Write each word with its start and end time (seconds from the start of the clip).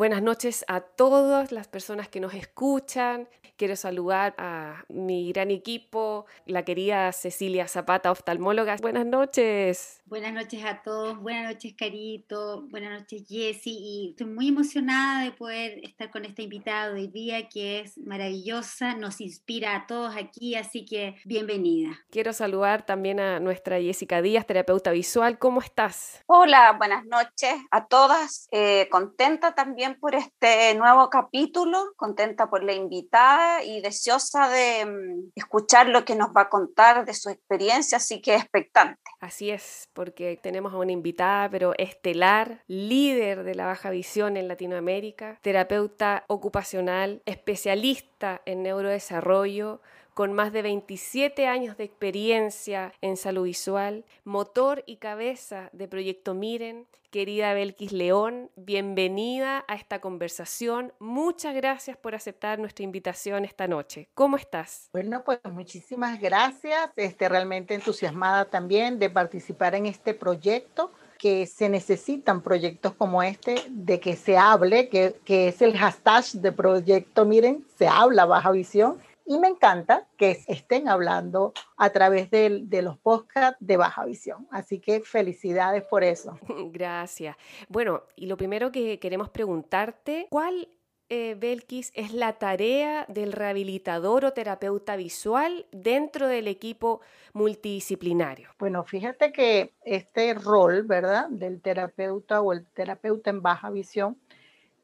Buenas 0.00 0.22
noches 0.22 0.64
a 0.66 0.80
todas 0.80 1.52
las 1.52 1.68
personas 1.68 2.08
que 2.08 2.20
nos 2.20 2.32
escuchan. 2.32 3.28
Quiero 3.58 3.76
saludar 3.76 4.34
a 4.38 4.86
mi 4.88 5.30
gran 5.30 5.50
equipo, 5.50 6.24
la 6.46 6.64
querida 6.64 7.12
Cecilia 7.12 7.68
Zapata, 7.68 8.10
oftalmóloga. 8.10 8.76
Buenas 8.80 9.04
noches. 9.04 10.00
Buenas 10.06 10.32
noches 10.32 10.64
a 10.64 10.80
todos. 10.80 11.20
Buenas 11.20 11.52
noches, 11.52 11.74
Carito. 11.76 12.62
Buenas 12.70 12.98
noches, 12.98 13.24
Jessy. 13.28 13.76
Y 13.78 14.10
estoy 14.12 14.28
muy 14.28 14.48
emocionada 14.48 15.24
de 15.24 15.32
poder 15.32 15.84
estar 15.84 16.10
con 16.10 16.24
esta 16.24 16.40
invitada 16.40 16.94
hoy 16.94 17.08
día, 17.08 17.50
que 17.50 17.80
es 17.80 17.98
maravillosa, 17.98 18.94
nos 18.94 19.20
inspira 19.20 19.76
a 19.76 19.86
todos 19.86 20.16
aquí, 20.16 20.54
así 20.54 20.86
que 20.86 21.16
bienvenida. 21.26 21.90
Quiero 22.08 22.32
saludar 22.32 22.86
también 22.86 23.20
a 23.20 23.40
nuestra 23.40 23.78
Jessica 23.78 24.22
Díaz, 24.22 24.46
terapeuta 24.46 24.90
visual. 24.92 25.38
¿Cómo 25.38 25.60
estás? 25.60 26.22
Hola, 26.24 26.72
buenas 26.78 27.04
noches 27.04 27.54
a 27.70 27.86
todas. 27.88 28.48
Eh, 28.52 28.88
contenta 28.90 29.54
también 29.54 29.89
por 29.98 30.14
este 30.14 30.74
nuevo 30.74 31.10
capítulo, 31.10 31.92
contenta 31.96 32.48
por 32.48 32.62
la 32.62 32.72
invitada 32.72 33.62
y 33.64 33.80
deseosa 33.80 34.48
de 34.48 34.86
mm, 34.86 35.30
escuchar 35.34 35.88
lo 35.88 36.04
que 36.04 36.14
nos 36.14 36.28
va 36.28 36.42
a 36.42 36.48
contar 36.48 37.04
de 37.04 37.14
su 37.14 37.30
experiencia, 37.30 37.96
así 37.96 38.20
que 38.20 38.34
expectante. 38.34 39.00
Así 39.20 39.50
es, 39.50 39.88
porque 39.92 40.38
tenemos 40.42 40.72
a 40.72 40.78
una 40.78 40.92
invitada, 40.92 41.48
pero 41.50 41.72
estelar, 41.78 42.62
líder 42.66 43.44
de 43.44 43.54
la 43.54 43.66
baja 43.66 43.90
visión 43.90 44.36
en 44.36 44.48
Latinoamérica, 44.48 45.38
terapeuta 45.42 46.24
ocupacional, 46.28 47.22
especialista 47.26 48.42
en 48.44 48.62
neurodesarrollo, 48.62 49.80
con 50.20 50.34
más 50.34 50.52
de 50.52 50.60
27 50.60 51.46
años 51.46 51.78
de 51.78 51.84
experiencia 51.84 52.92
en 53.00 53.16
salud 53.16 53.44
visual, 53.44 54.04
motor 54.24 54.84
y 54.84 54.96
cabeza 54.96 55.70
de 55.72 55.88
Proyecto 55.88 56.34
Miren. 56.34 56.86
Querida 57.10 57.54
Belkis 57.54 57.90
León, 57.90 58.50
bienvenida 58.54 59.64
a 59.66 59.76
esta 59.76 60.02
conversación. 60.02 60.92
Muchas 60.98 61.54
gracias 61.54 61.96
por 61.96 62.14
aceptar 62.14 62.58
nuestra 62.58 62.84
invitación 62.84 63.46
esta 63.46 63.66
noche. 63.66 64.10
¿Cómo 64.12 64.36
estás? 64.36 64.90
Bueno, 64.92 65.24
pues 65.24 65.40
muchísimas 65.44 66.20
gracias. 66.20 66.90
Este, 66.96 67.26
realmente 67.26 67.72
entusiasmada 67.72 68.44
también 68.44 68.98
de 68.98 69.08
participar 69.08 69.74
en 69.74 69.86
este 69.86 70.12
proyecto 70.12 70.92
que 71.16 71.46
se 71.46 71.68
necesitan 71.68 72.42
proyectos 72.42 72.92
como 72.92 73.22
este, 73.22 73.56
de 73.68 74.00
que 74.00 74.16
se 74.16 74.36
hable, 74.36 74.90
que, 74.90 75.16
que 75.24 75.48
es 75.48 75.60
el 75.62 75.76
hashtag 75.76 76.24
de 76.40 76.52
proyecto, 76.52 77.24
miren, 77.24 77.66
se 77.78 77.88
habla 77.88 78.24
baja 78.24 78.50
visión, 78.52 78.98
y 79.30 79.38
me 79.38 79.46
encanta 79.46 80.08
que 80.16 80.42
estén 80.48 80.88
hablando 80.88 81.52
a 81.76 81.90
través 81.90 82.32
de, 82.32 82.62
de, 82.64 82.82
los 82.82 82.98
podcasts 82.98 83.56
de 83.60 83.76
Baja 83.76 84.04
Visión. 84.04 84.48
Así 84.50 84.80
que 84.80 85.02
felicidades 85.02 85.84
por 85.84 86.02
eso. 86.02 86.36
Gracias. 86.72 87.36
Bueno, 87.68 88.02
y 88.16 88.26
lo 88.26 88.36
primero 88.36 88.72
que 88.72 88.98
queremos 88.98 89.30
preguntarte, 89.30 90.26
¿cuál, 90.30 90.68
eh, 91.10 91.36
Belkis, 91.38 91.92
es 91.94 92.12
la 92.12 92.40
tarea 92.40 93.06
del 93.06 93.30
rehabilitador 93.30 94.24
o 94.24 94.32
terapeuta 94.32 94.96
visual 94.96 95.64
dentro 95.70 96.26
del 96.26 96.48
equipo 96.48 97.00
multidisciplinario? 97.32 98.48
Bueno, 98.58 98.82
fíjate 98.82 99.30
que 99.30 99.74
este 99.84 100.34
rol, 100.34 100.82
¿verdad?, 100.82 101.28
del 101.28 101.62
terapeuta 101.62 102.40
o 102.40 102.52
el 102.52 102.66
terapeuta 102.66 103.30
en 103.30 103.42
baja 103.42 103.70
visión, 103.70 104.18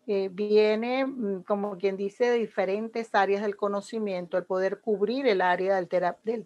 eh, 0.09 0.29
viene, 0.33 1.05
mm, 1.05 1.43
como 1.43 1.77
quien 1.79 1.97
dice, 1.97 2.31
de 2.31 2.39
diferentes 2.39 3.13
áreas 3.13 3.43
del 3.43 3.57
conocimiento, 3.57 4.39
el 4.39 4.45
poder 4.45 4.81
cubrir 4.81 5.27
el 5.27 5.41
área 5.41 5.75
del, 5.75 5.89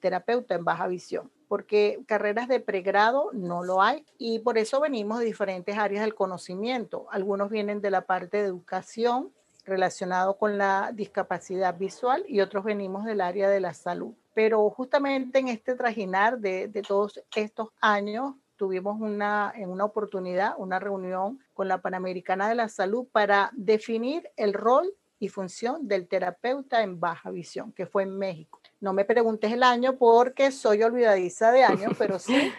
terapeuta 0.01 0.55
en 0.55 0.65
baja 0.65 0.87
visión, 0.87 1.31
porque 1.47 2.01
carreras 2.07 2.49
de 2.49 2.61
pregrado 2.61 3.31
no 3.35 3.63
lo 3.63 3.83
hay 3.83 4.07
y 4.17 4.39
por 4.39 4.57
eso 4.57 4.81
venimos 4.81 5.19
de 5.19 5.27
diferentes 5.27 5.77
áreas 5.77 6.03
del 6.03 6.15
conocimiento. 6.15 7.07
Algunos 7.11 7.51
vienen 7.51 7.83
de 7.83 7.91
la 7.91 8.07
parte 8.07 8.39
de 8.39 8.47
educación 8.47 9.31
relacionado 9.67 10.39
con 10.39 10.57
la 10.57 10.93
discapacidad 10.95 11.77
visual 11.77 12.25
y 12.27 12.41
otros 12.41 12.65
venimos 12.65 13.05
del 13.05 13.21
área 13.21 13.51
de 13.51 13.61
la 13.61 13.75
salud. 13.75 14.15
Pero 14.33 14.71
justamente 14.71 15.39
en 15.39 15.49
este 15.49 15.75
trajinar 15.75 16.39
de 16.39 16.83
todos 16.87 17.21
estos 17.37 17.69
años, 17.81 18.37
tuvimos 18.61 19.01
una, 19.01 19.55
en 19.57 19.71
una 19.71 19.87
oportunidad, 19.87 20.53
una 20.59 20.79
reunión 20.79 21.39
con 21.55 21.67
la 21.67 21.81
Panamericana 21.81 22.47
de 22.47 22.55
la 22.55 22.69
Salud 22.69 23.07
para 23.11 23.49
definir 23.55 24.31
el 24.37 24.53
rol 24.53 24.93
y 25.19 25.31
función 25.31 25.89
del 25.89 26.07
terapeuta 26.07 26.83
en 26.83 27.01
baja 27.01 27.31
visión, 27.31 27.73
que 27.73 27.87
fue 27.87 28.03
en 28.03 28.19
México. 28.19 28.61
No 28.79 28.93
me 28.93 29.07
preguntes 29.07 29.51
el 29.51 29.63
año 29.63 29.97
porque 29.97 30.53
soy 30.53 30.83
olvidadiza 30.83 31.53
de 31.53 31.65
años, 31.65 31.95
pero 31.99 32.19
sí 32.19 32.53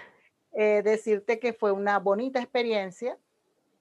eh, 0.54 0.82
decirte 0.84 1.38
que 1.38 1.54
fue 1.54 1.72
una 1.72 2.00
bonita 2.00 2.40
experiencia 2.40 3.16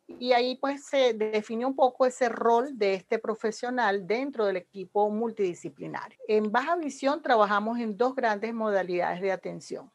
y 0.06 0.34
ahí 0.34 0.56
pues 0.56 0.84
se 0.84 1.14
definió 1.14 1.68
un 1.68 1.74
poco 1.74 2.04
ese 2.04 2.28
rol 2.28 2.76
de 2.76 2.92
este 2.92 3.18
profesional 3.18 4.06
dentro 4.06 4.44
del 4.44 4.58
equipo 4.58 5.08
multidisciplinario. 5.08 6.18
En 6.28 6.52
baja 6.52 6.76
visión 6.76 7.22
trabajamos 7.22 7.78
en 7.78 7.96
dos 7.96 8.14
grandes 8.14 8.52
modalidades 8.52 9.22
de 9.22 9.32
atención, 9.32 9.90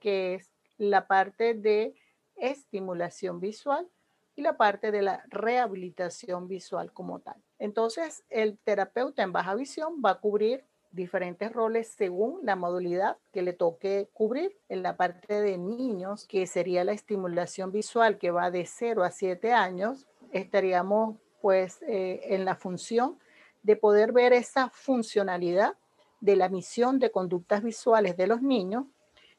que 0.00 0.36
es 0.36 0.50
la 0.78 1.06
parte 1.06 1.54
de 1.54 1.94
estimulación 2.36 3.40
visual 3.40 3.88
y 4.36 4.42
la 4.42 4.56
parte 4.56 4.92
de 4.92 5.02
la 5.02 5.24
rehabilitación 5.28 6.46
visual 6.46 6.92
como 6.92 7.18
tal. 7.18 7.36
Entonces, 7.58 8.24
el 8.30 8.56
terapeuta 8.58 9.22
en 9.22 9.32
baja 9.32 9.54
visión 9.56 10.00
va 10.04 10.12
a 10.12 10.20
cubrir 10.20 10.64
diferentes 10.92 11.52
roles 11.52 11.88
según 11.88 12.40
la 12.44 12.56
modalidad 12.56 13.18
que 13.32 13.42
le 13.42 13.52
toque 13.52 14.08
cubrir. 14.12 14.56
En 14.68 14.82
la 14.82 14.96
parte 14.96 15.40
de 15.40 15.58
niños, 15.58 16.26
que 16.26 16.46
sería 16.46 16.84
la 16.84 16.92
estimulación 16.92 17.72
visual 17.72 18.18
que 18.18 18.30
va 18.30 18.50
de 18.50 18.64
0 18.64 19.02
a 19.02 19.10
7 19.10 19.52
años, 19.52 20.06
estaríamos 20.32 21.16
pues 21.40 21.82
eh, 21.82 22.20
en 22.34 22.44
la 22.44 22.54
función 22.54 23.18
de 23.62 23.76
poder 23.76 24.12
ver 24.12 24.32
esa 24.32 24.70
funcionalidad 24.70 25.74
de 26.20 26.36
la 26.36 26.48
misión 26.48 26.98
de 26.98 27.10
conductas 27.10 27.62
visuales 27.62 28.16
de 28.16 28.26
los 28.26 28.42
niños 28.42 28.86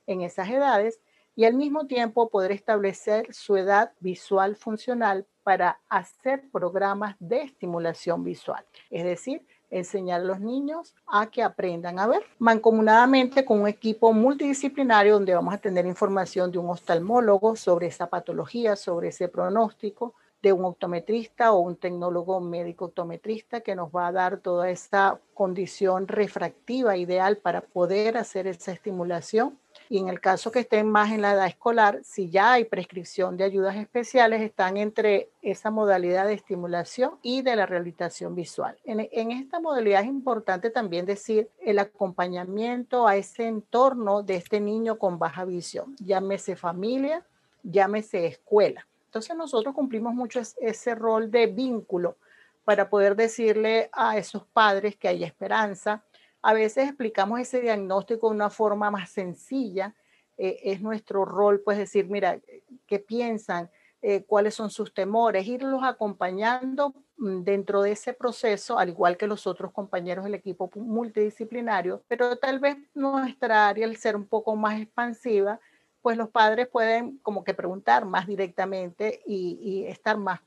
en 0.07 0.21
esas 0.21 0.49
edades 0.49 0.99
y 1.39 1.45
al 1.45 1.53
mismo 1.53 1.87
tiempo 1.87 2.27
poder 2.27 2.51
establecer 2.51 3.33
su 3.33 3.55
edad 3.55 3.93
visual 4.01 4.57
funcional 4.57 5.25
para 5.41 5.79
hacer 5.87 6.43
programas 6.51 7.15
de 7.17 7.43
estimulación 7.43 8.25
visual. 8.25 8.65
Es 8.89 9.05
decir, 9.05 9.47
enseñar 9.69 10.19
a 10.19 10.25
los 10.25 10.41
niños 10.41 10.93
a 11.07 11.27
que 11.27 11.41
aprendan 11.41 11.97
a 11.97 12.07
ver 12.07 12.23
mancomunadamente 12.39 13.45
con 13.45 13.61
un 13.61 13.69
equipo 13.69 14.11
multidisciplinario 14.11 15.13
donde 15.13 15.33
vamos 15.33 15.53
a 15.53 15.59
tener 15.59 15.85
información 15.85 16.51
de 16.51 16.57
un 16.57 16.71
oftalmólogo 16.71 17.55
sobre 17.55 17.87
esa 17.87 18.07
patología, 18.07 18.75
sobre 18.75 19.07
ese 19.07 19.29
pronóstico, 19.29 20.15
de 20.41 20.51
un 20.51 20.65
optometrista 20.65 21.53
o 21.53 21.59
un 21.59 21.77
tecnólogo 21.77 22.41
médico 22.41 22.85
optometrista 22.85 23.61
que 23.61 23.75
nos 23.75 23.91
va 23.91 24.07
a 24.07 24.11
dar 24.11 24.39
toda 24.39 24.69
esa 24.69 25.21
condición 25.33 26.09
refractiva 26.09 26.97
ideal 26.97 27.37
para 27.37 27.61
poder 27.61 28.17
hacer 28.17 28.45
esa 28.45 28.73
estimulación 28.73 29.57
y 29.89 29.97
en 29.97 30.07
el 30.07 30.21
caso 30.21 30.51
que 30.51 30.59
estén 30.59 30.87
más 30.87 31.11
en 31.11 31.23
la 31.23 31.33
edad 31.33 31.47
escolar, 31.47 31.99
si 32.03 32.29
ya 32.29 32.53
hay 32.53 32.65
prescripción 32.65 33.35
de 33.37 33.43
ayudas 33.43 33.75
especiales, 33.75 34.41
están 34.41 34.77
entre 34.77 35.29
esa 35.41 35.71
modalidad 35.71 36.27
de 36.27 36.35
estimulación 36.35 37.17
y 37.23 37.41
de 37.41 37.55
la 37.55 37.65
rehabilitación 37.65 38.35
visual. 38.35 38.77
En, 38.85 39.09
en 39.11 39.31
esta 39.31 39.59
modalidad 39.59 40.01
es 40.01 40.07
importante 40.07 40.69
también 40.69 41.07
decir 41.07 41.49
el 41.59 41.79
acompañamiento 41.79 43.07
a 43.07 43.15
ese 43.15 43.47
entorno 43.47 44.21
de 44.21 44.35
este 44.35 44.59
niño 44.59 44.99
con 44.99 45.17
baja 45.17 45.43
visión, 45.43 45.95
llámese 45.97 46.55
familia, 46.55 47.25
llámese 47.63 48.27
escuela. 48.27 48.85
Entonces 49.05 49.35
nosotros 49.35 49.73
cumplimos 49.73 50.13
mucho 50.13 50.39
ese 50.61 50.93
rol 50.93 51.31
de 51.31 51.47
vínculo 51.47 52.15
para 52.63 52.91
poder 52.91 53.15
decirle 53.15 53.89
a 53.91 54.17
esos 54.17 54.43
padres 54.43 54.95
que 54.95 55.07
hay 55.07 55.23
esperanza, 55.23 56.03
a 56.41 56.53
veces 56.53 56.87
explicamos 56.87 57.39
ese 57.39 57.61
diagnóstico 57.61 58.29
de 58.29 58.35
una 58.35 58.49
forma 58.49 58.91
más 58.91 59.09
sencilla. 59.09 59.95
Eh, 60.37 60.59
es 60.63 60.81
nuestro 60.81 61.25
rol, 61.25 61.61
pues 61.61 61.77
decir, 61.77 62.07
mira, 62.07 62.39
¿qué 62.87 62.99
piensan? 62.99 63.69
Eh, 64.01 64.23
¿Cuáles 64.23 64.55
son 64.55 64.69
sus 64.69 64.93
temores? 64.93 65.45
Irlos 65.45 65.81
acompañando 65.83 66.93
mm, 67.17 67.43
dentro 67.43 67.81
de 67.81 67.91
ese 67.91 68.13
proceso, 68.13 68.79
al 68.79 68.89
igual 68.89 69.17
que 69.17 69.27
los 69.27 69.45
otros 69.45 69.73
compañeros 69.73 70.23
del 70.23 70.35
equipo 70.35 70.69
multidisciplinario, 70.75 72.03
pero 72.07 72.37
tal 72.37 72.59
vez 72.59 72.77
nuestra 72.93 73.67
área, 73.67 73.85
al 73.85 73.97
ser 73.97 74.15
un 74.15 74.25
poco 74.25 74.55
más 74.55 74.79
expansiva, 74.79 75.59
pues 76.01 76.15
los 76.17 76.29
padres 76.29 76.69
pueden 76.69 77.17
como 77.17 77.43
que 77.43 77.53
preguntar 77.53 78.05
más 78.05 78.25
directamente 78.25 79.21
y, 79.25 79.83
estar 79.87 80.17
más, 80.17 80.39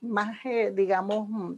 más 0.00 0.36
eh, 0.44 0.72
digamos, 0.74 1.28
mm, 1.28 1.52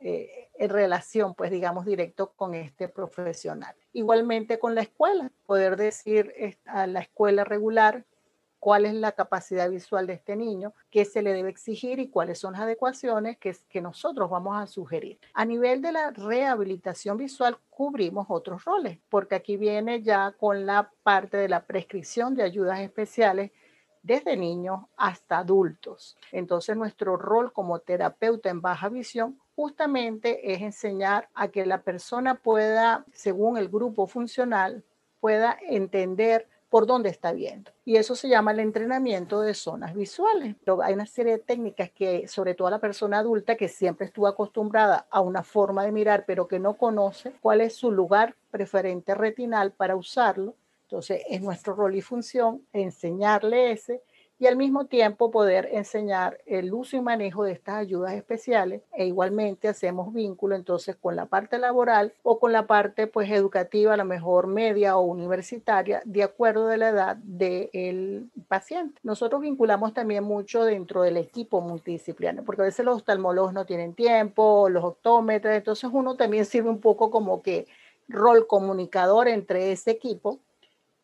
eh, 0.00 0.48
en 0.54 0.70
relación, 0.70 1.34
pues 1.34 1.50
digamos, 1.50 1.84
directo 1.84 2.32
con 2.32 2.54
este 2.54 2.88
profesional. 2.88 3.74
Igualmente 3.92 4.58
con 4.58 4.74
la 4.74 4.82
escuela, 4.82 5.30
poder 5.46 5.76
decir 5.76 6.58
a 6.64 6.86
la 6.86 7.00
escuela 7.00 7.44
regular 7.44 8.04
cuál 8.60 8.84
es 8.84 8.94
la 8.94 9.12
capacidad 9.12 9.68
visual 9.68 10.06
de 10.06 10.12
este 10.12 10.36
niño, 10.36 10.74
qué 10.90 11.04
se 11.04 11.22
le 11.22 11.32
debe 11.32 11.48
exigir 11.48 11.98
y 11.98 12.08
cuáles 12.08 12.38
son 12.38 12.52
las 12.52 12.62
adecuaciones 12.62 13.38
que, 13.38 13.56
que 13.68 13.80
nosotros 13.80 14.30
vamos 14.30 14.56
a 14.56 14.66
sugerir. 14.66 15.18
A 15.32 15.44
nivel 15.44 15.80
de 15.82 15.92
la 15.92 16.10
rehabilitación 16.10 17.16
visual, 17.16 17.58
cubrimos 17.70 18.26
otros 18.28 18.64
roles, 18.64 18.98
porque 19.08 19.34
aquí 19.34 19.56
viene 19.56 20.02
ya 20.02 20.32
con 20.32 20.66
la 20.66 20.90
parte 21.02 21.38
de 21.38 21.48
la 21.48 21.64
prescripción 21.64 22.34
de 22.34 22.42
ayudas 22.42 22.80
especiales 22.80 23.50
desde 24.02 24.36
niños 24.36 24.80
hasta 24.96 25.38
adultos. 25.38 26.16
Entonces 26.32 26.76
nuestro 26.76 27.16
rol 27.16 27.52
como 27.52 27.80
terapeuta 27.80 28.50
en 28.50 28.60
baja 28.60 28.88
visión 28.88 29.38
justamente 29.54 30.52
es 30.52 30.62
enseñar 30.62 31.28
a 31.34 31.48
que 31.48 31.66
la 31.66 31.82
persona 31.82 32.36
pueda, 32.36 33.04
según 33.12 33.58
el 33.58 33.68
grupo 33.68 34.06
funcional, 34.06 34.84
pueda 35.20 35.58
entender 35.68 36.48
por 36.70 36.86
dónde 36.86 37.10
está 37.10 37.32
viendo. 37.32 37.72
Y 37.84 37.96
eso 37.96 38.14
se 38.14 38.28
llama 38.28 38.52
el 38.52 38.60
entrenamiento 38.60 39.40
de 39.40 39.54
zonas 39.54 39.92
visuales. 39.94 40.54
hay 40.82 40.94
una 40.94 41.04
serie 41.04 41.32
de 41.32 41.38
técnicas 41.40 41.90
que, 41.90 42.28
sobre 42.28 42.54
todo 42.54 42.70
la 42.70 42.78
persona 42.78 43.18
adulta 43.18 43.56
que 43.56 43.68
siempre 43.68 44.06
estuvo 44.06 44.28
acostumbrada 44.28 45.06
a 45.10 45.20
una 45.20 45.42
forma 45.42 45.84
de 45.84 45.92
mirar, 45.92 46.24
pero 46.26 46.46
que 46.46 46.60
no 46.60 46.74
conoce 46.74 47.32
cuál 47.42 47.60
es 47.60 47.74
su 47.74 47.90
lugar 47.90 48.36
preferente 48.52 49.14
retinal 49.16 49.72
para 49.72 49.96
usarlo. 49.96 50.54
Entonces, 50.90 51.22
es 51.30 51.40
nuestro 51.40 51.74
rol 51.74 51.94
y 51.94 52.00
función 52.00 52.66
enseñarle 52.72 53.70
ese 53.70 54.02
y 54.40 54.46
al 54.46 54.56
mismo 54.56 54.86
tiempo 54.86 55.30
poder 55.30 55.68
enseñar 55.70 56.38
el 56.46 56.72
uso 56.72 56.96
y 56.96 57.00
manejo 57.00 57.44
de 57.44 57.52
estas 57.52 57.76
ayudas 57.76 58.14
especiales 58.14 58.82
e 58.92 59.06
igualmente 59.06 59.68
hacemos 59.68 60.12
vínculo 60.12 60.56
entonces 60.56 60.96
con 60.96 61.14
la 61.14 61.26
parte 61.26 61.58
laboral 61.58 62.12
o 62.24 62.40
con 62.40 62.50
la 62.50 62.66
parte 62.66 63.06
pues 63.06 63.30
educativa, 63.30 63.94
a 63.94 63.96
lo 63.96 64.04
mejor 64.04 64.48
media 64.48 64.96
o 64.96 65.02
universitaria, 65.02 66.02
de 66.06 66.24
acuerdo 66.24 66.66
de 66.66 66.78
la 66.78 66.88
edad 66.88 67.16
del 67.18 68.28
paciente. 68.48 68.98
Nosotros 69.04 69.42
vinculamos 69.42 69.94
también 69.94 70.24
mucho 70.24 70.64
dentro 70.64 71.02
del 71.02 71.18
equipo 71.18 71.60
multidisciplinario, 71.60 72.42
porque 72.42 72.62
a 72.62 72.64
veces 72.64 72.84
los 72.84 72.96
oftalmólogos 72.96 73.52
no 73.52 73.64
tienen 73.64 73.94
tiempo, 73.94 74.68
los 74.70 74.82
optómetros, 74.82 75.54
entonces 75.54 75.88
uno 75.92 76.16
también 76.16 76.46
sirve 76.46 76.70
un 76.70 76.80
poco 76.80 77.12
como 77.12 77.42
que 77.42 77.68
rol 78.08 78.48
comunicador 78.48 79.28
entre 79.28 79.70
ese 79.70 79.92
equipo 79.92 80.40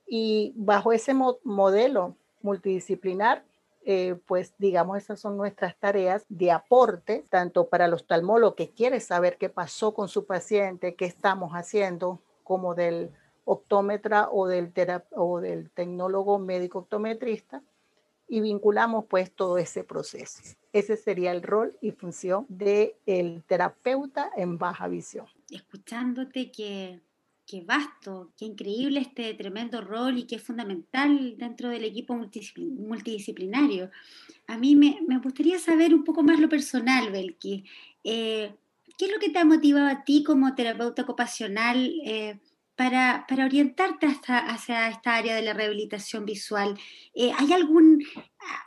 y 0.06 0.52
bajo 0.56 0.92
ese 0.92 1.14
modelo 1.14 2.16
multidisciplinar, 2.42 3.44
eh, 3.84 4.18
pues 4.26 4.54
digamos, 4.58 4.98
esas 4.98 5.20
son 5.20 5.36
nuestras 5.36 5.76
tareas 5.76 6.24
de 6.28 6.50
aporte, 6.50 7.24
tanto 7.28 7.68
para 7.68 7.84
el 7.84 7.94
oftalmólogo 7.94 8.56
que 8.56 8.70
quiere 8.70 9.00
saber 9.00 9.36
qué 9.38 9.48
pasó 9.48 9.94
con 9.94 10.08
su 10.08 10.26
paciente, 10.26 10.94
qué 10.96 11.04
estamos 11.04 11.52
haciendo, 11.52 12.20
como 12.42 12.74
del 12.74 13.10
optómetra 13.44 14.28
o 14.30 14.48
del, 14.48 14.72
o 15.12 15.40
del 15.40 15.70
tecnólogo 15.70 16.38
médico 16.38 16.80
optometrista, 16.80 17.62
y 18.28 18.40
vinculamos 18.40 19.04
pues 19.06 19.30
todo 19.30 19.56
ese 19.58 19.84
proceso. 19.84 20.42
Ese 20.72 20.96
sería 20.96 21.30
el 21.30 21.42
rol 21.42 21.76
y 21.80 21.92
función 21.92 22.44
del 22.48 22.94
el 23.06 23.44
terapeuta 23.44 24.30
en 24.36 24.58
baja 24.58 24.88
visión. 24.88 25.26
Escuchándote 25.48 26.50
que 26.50 27.00
qué 27.46 27.62
vasto, 27.62 28.32
qué 28.36 28.44
increíble 28.44 29.00
este 29.00 29.32
tremendo 29.34 29.80
rol 29.80 30.18
y 30.18 30.24
qué 30.24 30.38
fundamental 30.38 31.36
dentro 31.38 31.70
del 31.70 31.84
equipo 31.84 32.14
multidisciplinario. 32.14 33.90
A 34.48 34.58
mí 34.58 34.74
me, 34.74 34.98
gustaría 35.22 35.58
saber 35.58 35.94
un 35.94 36.04
poco 36.04 36.22
más 36.22 36.40
lo 36.40 36.48
personal, 36.48 37.10
Belki. 37.10 37.64
Eh, 38.02 38.52
¿Qué 38.98 39.04
es 39.06 39.12
lo 39.12 39.18
que 39.18 39.30
te 39.30 39.38
ha 39.38 39.44
motivado 39.44 39.86
a 39.86 40.04
ti 40.04 40.24
como 40.24 40.54
terapeuta 40.54 41.02
ocupacional 41.02 41.94
eh, 42.04 42.40
para, 42.74 43.26
orientarte 43.30 44.06
hacia 44.06 44.88
esta 44.88 45.14
área 45.14 45.36
de 45.36 45.42
la 45.42 45.52
rehabilitación 45.52 46.24
visual? 46.24 46.76
Eh, 47.14 47.30
¿Hay 47.38 47.52
algún, 47.52 48.02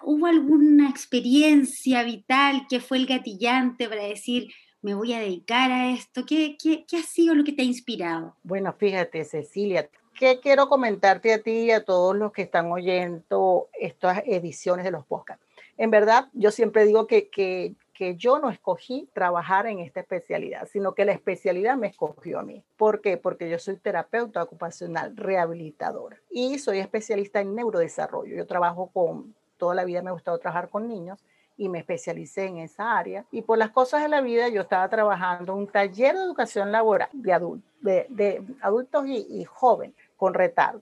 ¿Hubo 0.03 0.27
alguna 0.27 0.89
experiencia 0.89 2.03
vital 2.03 2.65
que 2.69 2.79
fue 2.79 2.97
el 2.97 3.07
gatillante 3.07 3.89
para 3.89 4.03
decir, 4.03 4.49
me 4.81 4.93
voy 4.93 5.13
a 5.13 5.19
dedicar 5.19 5.71
a 5.71 5.91
esto? 5.91 6.25
¿Qué, 6.25 6.57
qué, 6.61 6.85
qué 6.85 6.97
ha 6.97 7.03
sido 7.03 7.35
lo 7.35 7.43
que 7.43 7.51
te 7.51 7.61
ha 7.61 7.65
inspirado? 7.65 8.35
Bueno, 8.43 8.73
fíjate, 8.73 9.23
Cecilia, 9.25 9.89
¿qué 10.17 10.39
quiero 10.39 10.69
comentarte 10.69 11.33
a 11.33 11.41
ti 11.41 11.51
y 11.51 11.71
a 11.71 11.83
todos 11.83 12.15
los 12.15 12.31
que 12.31 12.43
están 12.43 12.71
oyendo 12.71 13.67
estas 13.79 14.23
ediciones 14.25 14.85
de 14.85 14.91
los 14.91 15.05
podcasts? 15.05 15.45
En 15.77 15.91
verdad, 15.91 16.27
yo 16.33 16.51
siempre 16.51 16.85
digo 16.85 17.07
que, 17.07 17.29
que, 17.29 17.75
que 17.93 18.15
yo 18.15 18.39
no 18.39 18.49
escogí 18.49 19.09
trabajar 19.13 19.65
en 19.67 19.79
esta 19.79 20.01
especialidad, 20.01 20.67
sino 20.71 20.93
que 20.93 21.05
la 21.05 21.13
especialidad 21.13 21.77
me 21.77 21.87
escogió 21.87 22.39
a 22.39 22.43
mí. 22.43 22.63
¿Por 22.77 23.01
qué? 23.01 23.17
Porque 23.17 23.49
yo 23.49 23.59
soy 23.59 23.77
terapeuta 23.77 24.43
ocupacional 24.43 25.15
rehabilitadora 25.15 26.17
y 26.29 26.59
soy 26.59 26.79
especialista 26.79 27.41
en 27.41 27.55
neurodesarrollo. 27.55 28.35
Yo 28.35 28.45
trabajo 28.45 28.89
con, 28.93 29.35
toda 29.59 29.75
la 29.75 29.83
vida 29.83 30.01
me 30.01 30.09
ha 30.09 30.13
gustado 30.13 30.39
trabajar 30.39 30.69
con 30.69 30.87
niños 30.87 31.19
y 31.59 31.67
me 31.67 31.79
especialicé 31.79 32.45
en 32.45 32.57
esa 32.59 32.97
área. 32.97 33.25
Y 33.31 33.41
por 33.41 33.57
las 33.57 33.71
cosas 33.71 34.01
de 34.01 34.07
la 34.07 34.21
vida 34.21 34.47
yo 34.47 34.61
estaba 34.61 34.87
trabajando 34.87 35.53
un 35.53 35.67
taller 35.67 36.15
de 36.15 36.23
educación 36.23 36.71
laboral 36.71 37.09
de, 37.11 37.33
adultos, 37.33 37.69
adultos 38.61 39.05
y, 39.07 39.43
jóvenes 39.43 39.95
con 40.15 40.33
retardo. 40.33 40.81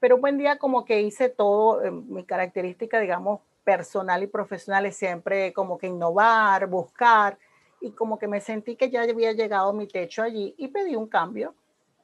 Pero 0.00 0.16
un 0.16 0.20
buen 0.20 0.36
día 0.36 0.58
como 0.58 0.84
que 0.84 1.00
hice 1.00 1.30
todo, 1.30 1.82
eh, 1.82 1.90
mi 1.90 2.22
característica, 2.24 3.00
digamos, 3.00 3.40
personal 3.64 4.22
y 4.22 4.26
profesional 4.26 4.84
es 4.84 4.94
siempre 4.94 5.54
como 5.54 5.78
que 5.78 5.86
innovar, 5.86 6.66
buscar, 6.66 7.38
y 7.80 7.90
como 7.92 8.18
que 8.18 8.28
me 8.28 8.42
sentí 8.42 8.76
que 8.76 8.90
ya 8.90 9.02
había 9.02 9.32
llegado 9.32 9.72
mi 9.72 9.86
techo 9.86 10.22
allí 10.22 10.54
y 10.58 10.68
pedí 10.68 10.96
un 10.96 11.08
cambio. 11.08 11.54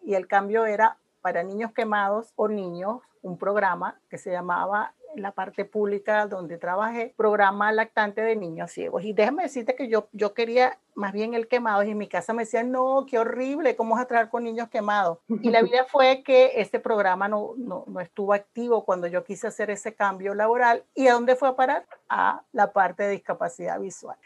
Y 0.02 0.14
el 0.14 0.26
cambio 0.26 0.64
era 0.64 0.96
para 1.20 1.42
niños 1.42 1.72
quemados 1.72 2.32
o 2.36 2.48
niños, 2.48 3.02
un 3.20 3.36
programa 3.36 4.00
que 4.08 4.16
se 4.16 4.30
llamaba 4.30 4.94
en 5.14 5.22
la 5.22 5.32
parte 5.32 5.64
pública 5.64 6.26
donde 6.26 6.58
trabajé, 6.58 7.14
programa 7.16 7.72
lactante 7.72 8.22
de 8.22 8.36
niños 8.36 8.70
ciegos. 8.70 9.04
Y 9.04 9.12
déjame 9.12 9.44
decirte 9.44 9.74
que 9.74 9.88
yo, 9.88 10.08
yo 10.12 10.34
quería 10.34 10.78
más 10.94 11.12
bien 11.12 11.34
el 11.34 11.48
quemado 11.48 11.82
y 11.82 11.90
en 11.90 11.98
mi 11.98 12.08
casa 12.08 12.32
me 12.32 12.42
decían, 12.42 12.70
no, 12.70 13.06
qué 13.08 13.18
horrible, 13.18 13.76
¿cómo 13.76 13.94
vas 13.94 14.04
a 14.04 14.06
trabajar 14.06 14.30
con 14.30 14.44
niños 14.44 14.68
quemados? 14.68 15.18
Y 15.28 15.50
la 15.50 15.62
vida 15.62 15.84
fue 15.88 16.22
que 16.22 16.52
este 16.56 16.80
programa 16.80 17.28
no, 17.28 17.54
no, 17.56 17.84
no 17.86 18.00
estuvo 18.00 18.32
activo 18.32 18.84
cuando 18.84 19.06
yo 19.06 19.24
quise 19.24 19.46
hacer 19.46 19.70
ese 19.70 19.94
cambio 19.94 20.34
laboral. 20.34 20.84
¿Y 20.94 21.08
a 21.08 21.14
dónde 21.14 21.36
fue 21.36 21.48
a 21.48 21.56
parar? 21.56 21.86
A 22.08 22.42
la 22.52 22.72
parte 22.72 23.04
de 23.04 23.10
discapacidad 23.10 23.80
visual. 23.80 24.16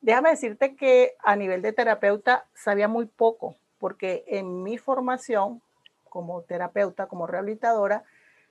Déjame 0.00 0.30
decirte 0.30 0.76
que 0.76 1.16
a 1.24 1.34
nivel 1.34 1.62
de 1.62 1.72
terapeuta 1.72 2.46
sabía 2.54 2.88
muy 2.88 3.06
poco, 3.06 3.56
porque 3.78 4.24
en 4.28 4.62
mi 4.62 4.78
formación 4.78 5.60
como 6.08 6.42
terapeuta, 6.42 7.06
como 7.06 7.26
rehabilitadora, 7.26 8.04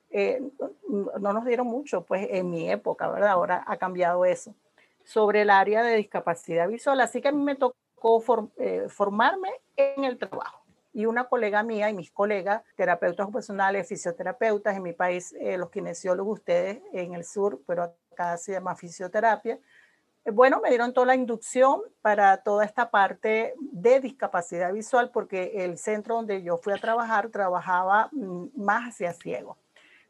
eh, 0.10 0.42
no 1.20 1.34
nos 1.34 1.46
dieron 1.46 1.68
mucho, 1.68 2.04
pues 2.04 2.28
en 2.30 2.50
mi 2.50 2.70
época, 2.70 3.10
¿verdad? 3.10 3.32
Ahora 3.32 3.64
ha 3.68 3.78
cambiado 3.78 4.26
eso, 4.26 4.56
sobre 5.04 5.42
el 5.42 5.50
área 5.50 5.84
de 5.84 5.96
discapacidad 5.96 6.68
visual. 6.68 7.00
Así 7.02 7.22
que 7.22 7.30
a 7.30 7.32
mí 7.32 7.44
me 7.44 7.56
tocó 7.56 8.24
eh, 8.58 8.86
formarme 8.90 9.50
en 9.76 10.04
el 10.04 10.18
trabajo. 10.18 10.64
Y 10.94 11.06
una 11.06 11.26
colega 11.26 11.62
mía 11.62 11.90
y 11.90 11.94
mis 11.94 12.10
colegas, 12.10 12.64
terapeutas 12.76 13.26
ocupacionales, 13.26 13.88
fisioterapeutas, 13.88 14.76
en 14.76 14.84
mi 14.84 14.94
país, 14.94 15.36
eh, 15.40 15.58
los 15.58 15.70
kinesiólogos, 15.70 16.40
ustedes 16.40 16.82
en 16.92 17.14
el 17.14 17.24
sur, 17.24 17.62
pero 17.68 17.94
acá 18.12 18.38
se 18.38 18.54
llama 18.54 18.76
fisioterapia, 18.76 19.60
bueno, 20.34 20.60
me 20.60 20.70
dieron 20.70 20.94
toda 20.94 21.08
la 21.08 21.16
inducción 21.16 21.82
para 22.02 22.38
toda 22.38 22.66
esta 22.66 22.92
parte 22.92 23.54
de 23.60 24.02
discapacidad 24.02 24.74
visual 24.74 25.10
porque 25.12 25.64
el 25.64 25.78
centro 25.78 26.16
donde 26.16 26.44
yo 26.44 26.58
fui 26.58 26.74
a 26.74 26.78
trabajar 26.78 27.30
trabajaba 27.30 28.10
mm, 28.12 28.48
más 28.56 28.90
hacia 28.90 29.14
ciego 29.14 29.58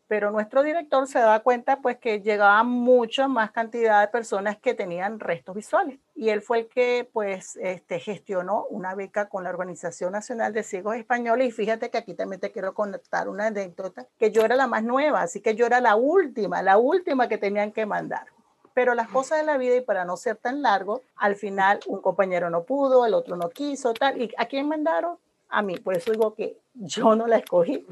pero 0.08 0.32
nuestro 0.32 0.64
director 0.64 1.08
se 1.08 1.20
daba 1.20 1.42
cuenta 1.42 1.82
pues 1.82 1.98
que 1.98 2.22
llegaba 2.22 2.64
mucha 2.64 3.28
más 3.28 3.52
cantidad 3.52 4.02
de 4.02 4.08
personas 4.08 4.58
que 4.58 4.74
tenían 4.74 5.20
restos 5.20 5.56
visuales 5.56 6.00
y 6.16 6.30
él 6.30 6.42
fue 6.42 6.60
el 6.60 6.68
que 6.68 7.10
pues 7.12 7.58
este, 7.58 8.00
gestionó 8.00 8.66
una 8.70 8.96
beca 8.96 9.28
con 9.28 9.44
la 9.44 9.50
Organización 9.50 10.14
Nacional 10.14 10.54
de 10.54 10.64
Ciegos 10.64 10.96
Españoles 10.96 11.50
y 11.50 11.52
fíjate 11.52 11.90
que 11.90 11.98
aquí 11.98 12.14
también 12.14 12.40
te 12.40 12.52
quiero 12.52 12.74
contar 12.74 13.28
una 13.28 13.48
anécdota 13.48 14.08
que 14.18 14.32
yo 14.32 14.44
era 14.44 14.56
la 14.56 14.68
más 14.68 14.84
nueva, 14.84 15.22
así 15.22 15.42
que 15.42 15.56
yo 15.56 15.66
era 15.66 15.82
la 15.82 15.96
última, 15.96 16.62
la 16.62 16.78
última 16.78 17.28
que 17.28 17.38
tenían 17.38 17.72
que 17.72 17.86
mandar. 17.86 18.26
Pero 18.74 18.94
las 18.94 19.10
cosas 19.10 19.40
de 19.40 19.44
la 19.44 19.58
vida 19.58 19.76
y 19.76 19.82
para 19.82 20.06
no 20.06 20.18
ser 20.18 20.38
tan 20.38 20.62
largo, 20.62 21.02
al 21.16 21.36
final 21.36 21.80
un 21.88 22.00
compañero 22.00 22.52
no 22.52 22.64
pudo, 22.64 23.08
el 23.08 23.16
otro 23.16 23.36
no 23.36 23.50
quiso, 23.50 23.92
tal. 23.94 24.22
¿Y 24.22 24.32
a 24.38 24.46
quién 24.46 24.68
mandaron? 24.68 25.18
A 25.50 25.64
mí. 25.64 25.78
Por 25.80 25.98
eso 25.98 26.12
digo 26.12 26.36
que 26.36 26.60
yo 26.76 27.16
no 27.16 27.26
la 27.26 27.38
escogí 27.38 27.88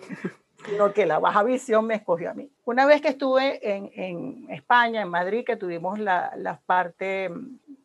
sino 0.65 0.93
que 0.93 1.05
la 1.05 1.19
baja 1.19 1.43
visión 1.43 1.86
me 1.86 1.95
escogió 1.95 2.31
a 2.31 2.34
mí. 2.34 2.50
Una 2.65 2.86
vez 2.86 3.01
que 3.01 3.10
estuve 3.10 3.75
en, 3.75 3.91
en 3.93 4.51
España, 4.51 5.01
en 5.01 5.10
Madrid, 5.10 5.45
que 5.45 5.55
tuvimos 5.55 6.00
la, 6.00 6.34
la, 6.38 6.60
parte, 6.65 7.31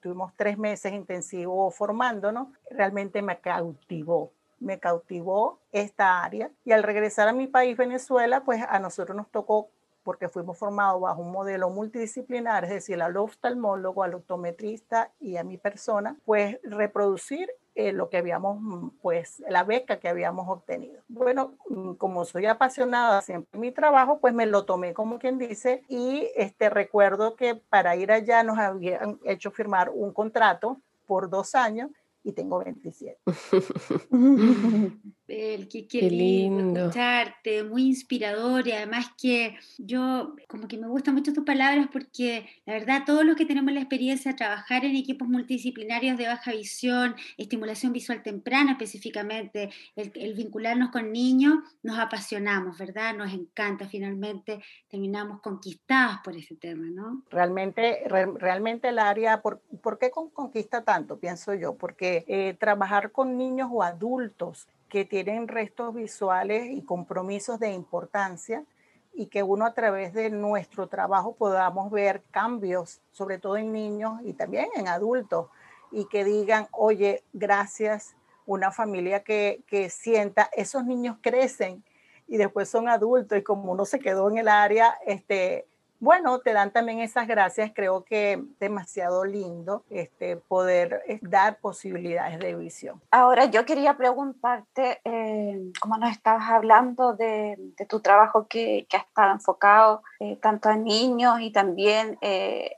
tuvimos 0.00 0.32
tres 0.36 0.58
meses 0.58 0.92
intensivos 0.92 1.74
formándonos, 1.74 2.48
realmente 2.70 3.22
me 3.22 3.38
cautivó, 3.38 4.32
me 4.58 4.78
cautivó 4.78 5.60
esta 5.72 6.22
área. 6.24 6.50
Y 6.64 6.72
al 6.72 6.82
regresar 6.82 7.28
a 7.28 7.32
mi 7.32 7.46
país, 7.46 7.76
Venezuela, 7.76 8.44
pues 8.44 8.62
a 8.68 8.78
nosotros 8.78 9.16
nos 9.16 9.30
tocó 9.30 9.68
porque 10.02 10.28
fuimos 10.28 10.58
formados 10.58 11.00
bajo 11.00 11.20
un 11.20 11.30
modelo 11.30 11.70
multidisciplinar, 11.70 12.64
es 12.64 12.70
decir, 12.70 13.02
al 13.02 13.16
oftalmólogo, 13.16 14.02
al 14.02 14.14
optometrista 14.14 15.12
y 15.20 15.36
a 15.36 15.44
mi 15.44 15.58
persona, 15.58 16.16
pues 16.24 16.58
reproducir 16.62 17.50
eh, 17.74 17.92
lo 17.92 18.08
que 18.08 18.18
habíamos, 18.18 18.60
mm, 18.60 18.88
pues, 19.00 19.42
la 19.48 19.64
beca 19.64 20.00
que 20.00 20.08
habíamos 20.08 20.48
obtenido. 20.48 21.02
Bueno, 21.08 21.54
mm, 21.68 21.94
como 21.94 22.24
soy 22.24 22.46
apasionada 22.46 23.22
siempre 23.22 23.58
mi 23.58 23.70
trabajo, 23.72 24.18
pues 24.20 24.34
me 24.34 24.46
lo 24.46 24.64
tomé 24.64 24.94
como 24.94 25.18
quien 25.18 25.38
dice 25.38 25.82
y 25.88 26.30
este, 26.36 26.70
recuerdo 26.70 27.36
que 27.36 27.54
para 27.54 27.96
ir 27.96 28.12
allá 28.12 28.42
nos 28.42 28.58
habían 28.58 29.20
hecho 29.24 29.50
firmar 29.50 29.90
un 29.90 30.12
contrato 30.12 30.80
por 31.06 31.30
dos 31.30 31.54
años 31.54 31.90
y 32.22 32.32
tengo 32.32 32.62
27. 32.62 33.18
El, 35.28 35.68
qué, 35.68 35.86
qué, 35.86 36.10
lindo, 36.10 36.80
escucharte, 36.86 37.62
muy 37.62 37.86
inspirador 37.86 38.66
y 38.66 38.72
además 38.72 39.12
que 39.16 39.56
yo 39.78 40.34
como 40.48 40.66
que 40.66 40.76
me 40.76 40.88
gustan 40.88 41.14
mucho 41.14 41.32
tus 41.32 41.44
palabras 41.44 41.86
porque 41.92 42.48
la 42.66 42.72
verdad 42.72 43.04
todos 43.06 43.24
los 43.24 43.36
que 43.36 43.46
tenemos 43.46 43.72
la 43.72 43.78
experiencia 43.78 44.32
de 44.32 44.36
trabajar 44.36 44.84
en 44.84 44.96
equipos 44.96 45.28
multidisciplinarios 45.28 46.18
de 46.18 46.26
baja 46.26 46.50
visión, 46.50 47.14
estimulación 47.38 47.92
visual 47.92 48.24
temprana 48.24 48.72
específicamente, 48.72 49.70
el, 49.94 50.34
vincularnos 50.34 50.90
con 50.90 51.12
niños, 51.12 51.60
nos 51.84 52.00
apasionamos, 52.00 52.76
¿verdad? 52.76 53.14
Nos 53.14 53.32
encanta, 53.32 53.86
finalmente 53.86 54.60
terminamos 54.88 55.40
conquistados 55.40 56.16
por 56.24 56.36
ese 56.36 56.56
tema, 56.56 56.86
¿no? 56.90 57.22
Realmente, 57.30 58.02
realmente 58.08 58.88
el 58.88 58.98
área, 58.98 59.42
¿por, 59.42 59.62
¿por 59.80 59.98
qué 59.98 60.10
conquista 60.10 60.82
tanto? 60.82 61.20
Pienso 61.20 61.54
yo, 61.54 61.76
porque 61.76 62.09
eh, 62.28 62.54
trabajar 62.54 63.12
con 63.12 63.36
niños 63.36 63.68
o 63.72 63.82
adultos 63.82 64.68
que 64.88 65.04
tienen 65.04 65.48
restos 65.48 65.94
visuales 65.94 66.70
y 66.70 66.82
compromisos 66.82 67.60
de 67.60 67.70
importancia 67.72 68.64
y 69.12 69.26
que 69.26 69.42
uno 69.42 69.66
a 69.66 69.74
través 69.74 70.12
de 70.12 70.30
nuestro 70.30 70.88
trabajo 70.88 71.34
podamos 71.34 71.90
ver 71.90 72.22
cambios, 72.30 73.00
sobre 73.10 73.38
todo 73.38 73.56
en 73.56 73.72
niños 73.72 74.20
y 74.24 74.32
también 74.32 74.68
en 74.74 74.88
adultos, 74.88 75.48
y 75.90 76.04
que 76.06 76.24
digan, 76.24 76.68
oye, 76.72 77.24
gracias, 77.32 78.14
una 78.46 78.70
familia 78.70 79.22
que, 79.22 79.62
que 79.66 79.90
sienta, 79.90 80.50
esos 80.52 80.84
niños 80.84 81.16
crecen 81.20 81.84
y 82.26 82.36
después 82.36 82.68
son 82.68 82.88
adultos 82.88 83.38
y 83.38 83.42
como 83.42 83.72
uno 83.72 83.84
se 83.84 83.98
quedó 83.98 84.30
en 84.30 84.38
el 84.38 84.48
área, 84.48 84.98
este, 85.06 85.66
bueno, 86.00 86.40
te 86.40 86.54
dan 86.54 86.72
también 86.72 87.00
esas 87.00 87.28
gracias. 87.28 87.72
Creo 87.74 88.04
que 88.04 88.42
demasiado 88.58 89.24
lindo 89.24 89.84
este, 89.90 90.36
poder 90.36 91.02
eh, 91.06 91.18
dar 91.22 91.58
posibilidades 91.60 92.38
de 92.38 92.54
visión. 92.56 93.00
Ahora, 93.10 93.44
yo 93.44 93.66
quería 93.66 93.96
preguntarte, 93.98 95.00
eh, 95.04 95.60
como 95.80 95.98
nos 95.98 96.10
estabas 96.10 96.48
hablando 96.48 97.12
de, 97.12 97.58
tu 97.88 98.00
trabajo 98.00 98.46
que, 98.48 98.86
que, 98.88 98.96
ha 98.96 99.00
estado 99.00 99.32
enfocado 99.32 100.02
eh, 100.20 100.38
tanto 100.40 100.70
a 100.70 100.76
niños 100.76 101.40
y 101.40 101.52
también 101.52 102.18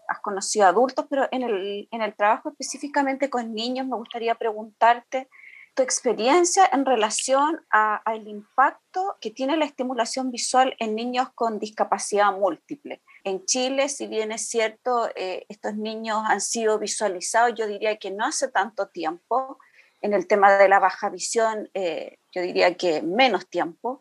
has 0.09 0.21
conocido 0.21 0.67
adultos, 0.67 1.07
pero 1.09 1.29
en 1.31 1.43
el, 1.43 1.89
en 1.91 2.03
el 2.03 2.15
trabajo 2.15 2.51
específicamente 2.51 3.31
con 3.31 3.55
niños, 3.55 3.87
me 3.87 3.97
gustaría 3.97 4.35
preguntarte 4.35 5.29
tu 5.75 5.83
experiencia 5.83 6.69
en 6.71 6.85
relación 6.85 7.65
al 7.71 8.29
impacto 8.29 9.17
que 9.21 9.31
tiene 9.31 9.57
la 9.57 9.65
estimulación 9.65 10.31
visual 10.31 10.75
en 10.79 10.95
niños 10.95 11.29
con 11.35 11.59
discapacidad 11.59 12.31
múltiple. 12.33 13.03
En 13.25 13.45
Chile, 13.47 13.89
si 13.89 14.07
bien 14.07 14.33
es 14.33 14.49
cierto, 14.49 15.09
eh, 15.15 15.47
estos 15.49 15.75
niños 15.77 16.23
han 16.27 16.43
sido 16.43 16.79
visualizados, 16.79 17.55
yo 17.57 17.67
diría 17.67 17.97
que 17.97 18.11
no 18.11 18.27
hace 18.27 18.49
tanto 18.49 18.89
tiempo. 18.89 19.59
En 20.03 20.13
el 20.13 20.27
tema 20.27 20.53
de 20.59 20.69
la 20.69 20.79
baja 20.81 21.09
visión, 21.09 21.71
eh, 21.75 22.19
yo 22.33 22.43
diría 22.43 22.75
que 22.75 23.03
menos 23.03 23.49
tiempo. 23.49 24.01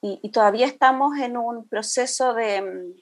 Y, 0.00 0.30
todavía 0.30 0.64
estamos 0.64 1.18
en 1.18 1.36
un 1.36 1.68
proceso 1.68 2.32
de, 2.32 2.94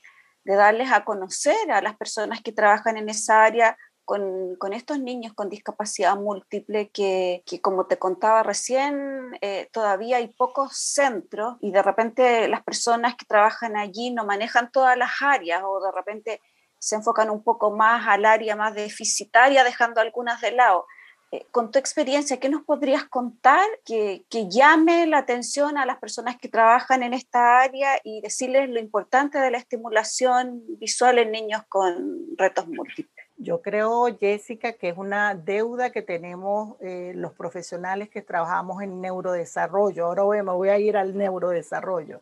de 0.43 0.55
darles 0.57 0.91
a 0.91 1.05
conocer 1.05 1.71
a 1.71 1.81
las 1.81 1.97
personas 1.97 2.41
que 2.43 2.51
trabajan 2.51 2.97
en 2.97 3.09
esa 3.09 3.45
área 3.45 3.79
con, 4.09 4.73
estos 4.73 4.99
niños 4.99 5.35
con 5.35 5.50
discapacidad 5.50 6.17
múltiple 6.17 6.88
que, 6.88 7.43
como 7.61 7.85
te 7.85 7.99
contaba 7.99 8.43
recién, 8.43 9.37
eh, 9.43 9.69
todavía 9.71 10.17
hay 10.17 10.29
pocos 10.29 10.79
centros 10.79 11.57
y 11.61 11.73
de 11.73 11.83
repente 11.83 12.49
las 12.49 12.62
personas 12.62 13.17
que 13.17 13.27
trabajan 13.27 13.77
allí 13.77 14.11
no 14.11 14.25
manejan 14.25 14.73
todas 14.73 14.97
las 14.97 15.11
áreas 15.21 15.62
o 15.62 15.85
de 15.85 15.93
repente 15.93 16.41
se 16.79 16.97
enfocan 16.97 17.29
un 17.29 17.43
poco 17.43 17.71
más 17.71 18.09
al 18.09 18.25
área 18.25 18.57
más 18.57 18.75
deficitaria, 18.75 19.62
dejando 19.62 20.00
algunas 20.00 20.41
de 20.41 20.53
lado. 20.53 20.87
Eh, 21.31 21.45
con 21.50 21.71
tu 21.71 21.79
experiencia, 21.79 22.41
¿qué 22.41 22.49
nos 22.49 22.62
podrías 22.62 23.05
contar 23.05 23.67
que, 23.85 24.25
que, 24.31 24.49
llame 24.49 25.07
la 25.07 25.19
atención 25.19 25.77
a 25.77 25.85
las 25.85 25.99
personas 25.99 26.38
que 26.38 26.49
trabajan 26.49 27.03
en 27.03 27.12
esta 27.12 27.61
área 27.61 28.00
y 28.03 28.23
decirles 28.23 28.71
lo 28.71 28.81
importante 28.81 29.38
de 29.38 29.50
la 29.50 29.59
estimulación 29.59 30.62
visual 30.79 31.19
en 31.19 31.31
niños 31.31 31.61
con 31.69 32.38
retos 32.38 32.67
múltiples? 32.69 33.18
Yo 33.40 33.62
creo, 33.62 34.07
Jessica, 34.18 34.73
que 34.73 34.88
es 34.88 34.99
una 34.99 35.37
deuda 35.37 35.90
que 35.90 36.02
tenemos 36.02 36.75
eh, 36.80 37.12
los 37.14 37.35
profesionales 37.35 38.09
que 38.09 38.21
trabajamos 38.21 38.83
en 38.83 39.00
neurodesarrollo. 39.00 40.07
Ahora 40.07 40.42
me 40.42 40.52
voy 40.52 40.71
a 40.71 40.78
ir 40.78 40.97
al 40.97 41.16
neurodesarrollo. 41.16 42.21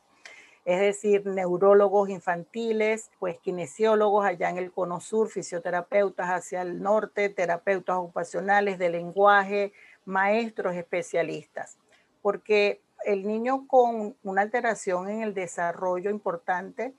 Es 0.66 0.78
decir, 0.78 1.24
neurólogos 1.24 2.10
infantiles, 2.10 3.10
pues 3.18 3.38
kinesiólogos 3.38 4.26
allá 4.26 4.50
en 4.50 4.58
el 4.58 4.72
cono 4.72 5.00
sur, 5.00 5.30
fisioterapeutas 5.30 6.28
hacia 6.28 6.60
el 6.60 6.82
norte, 6.82 7.30
terapeutas 7.30 7.96
ocupacionales 7.96 8.78
de 8.78 8.90
lenguaje, 8.90 9.72
maestros 10.04 10.74
especialistas. 10.74 11.78
Porque 12.20 12.82
el 13.06 13.26
niño 13.26 13.66
con 13.66 14.16
una 14.22 14.42
alteración 14.42 15.08
en 15.08 15.22
el 15.22 15.32
desarrollo 15.32 16.10
importante, 16.10 16.92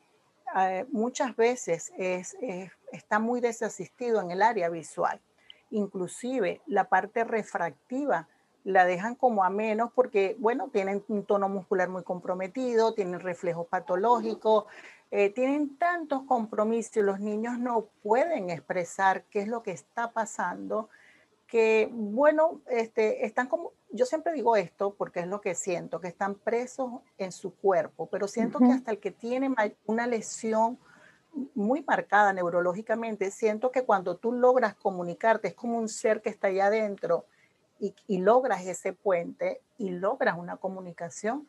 eh, 0.56 0.86
muchas 0.92 1.36
veces 1.36 1.92
es, 1.98 2.38
está 2.92 3.20
muy 3.20 3.42
desasistido 3.42 4.22
en 4.22 4.32
el 4.32 4.42
área 4.42 4.70
visual. 4.70 5.20
Inclusive 5.72 6.62
la 6.66 6.86
parte 6.86 7.24
refractiva 7.24 8.28
la 8.64 8.86
dejan 8.86 9.16
como 9.16 9.46
a 9.46 9.50
menos 9.50 9.92
porque, 9.94 10.36
bueno, 10.40 10.70
tienen 10.74 11.04
un 11.08 11.24
tono 11.24 11.48
muscular 11.48 11.88
muy 11.88 12.04
comprometido, 12.04 12.94
tienen 12.94 13.22
reflejos 13.22 13.66
patológicos, 13.68 14.66
eh, 15.10 15.30
tienen 15.30 15.78
tantos 15.78 16.24
compromisos 16.24 16.98
y 16.98 17.02
los 17.02 17.22
niños 17.22 17.58
no 17.60 17.88
pueden 18.04 18.50
expresar 18.50 19.24
qué 19.30 19.40
es 19.40 19.48
lo 19.48 19.64
que 19.64 19.72
está 19.72 20.12
pasando, 20.12 20.90
que, 21.48 21.90
bueno, 21.94 22.60
este, 22.70 23.26
están 23.26 23.48
como, 23.48 23.72
yo 23.90 24.06
siempre 24.06 24.34
digo 24.34 24.56
esto 24.56 24.94
porque 24.96 25.22
es 25.22 25.28
lo 25.28 25.42
que 25.42 25.56
siento, 25.56 26.00
que 26.00 26.08
están 26.08 26.36
presos 26.36 27.02
en 27.18 27.32
su 27.32 27.56
cuerpo, 27.56 28.08
pero 28.08 28.28
siento 28.28 28.60
que 28.60 28.72
hasta 28.72 28.92
el 28.92 29.00
que 29.00 29.12
tiene 29.12 29.54
una 29.86 30.08
lesión 30.08 30.78
muy 31.56 31.84
marcada 31.84 32.34
neurológicamente, 32.34 33.32
siento 33.32 33.72
que 33.72 33.84
cuando 33.84 34.18
tú 34.18 34.32
logras 34.32 34.76
comunicarte, 34.76 35.50
es 35.50 35.54
como 35.54 35.78
un 35.78 35.88
ser 35.88 36.22
que 36.22 36.30
está 36.30 36.48
allá 36.48 36.68
adentro 36.68 37.26
y, 37.80 37.94
y 38.08 38.20
logras 38.20 38.66
ese 38.66 38.94
puente 38.94 39.62
y 39.78 39.90
logras 39.92 40.38
una 40.38 40.58
comunicación, 40.58 41.48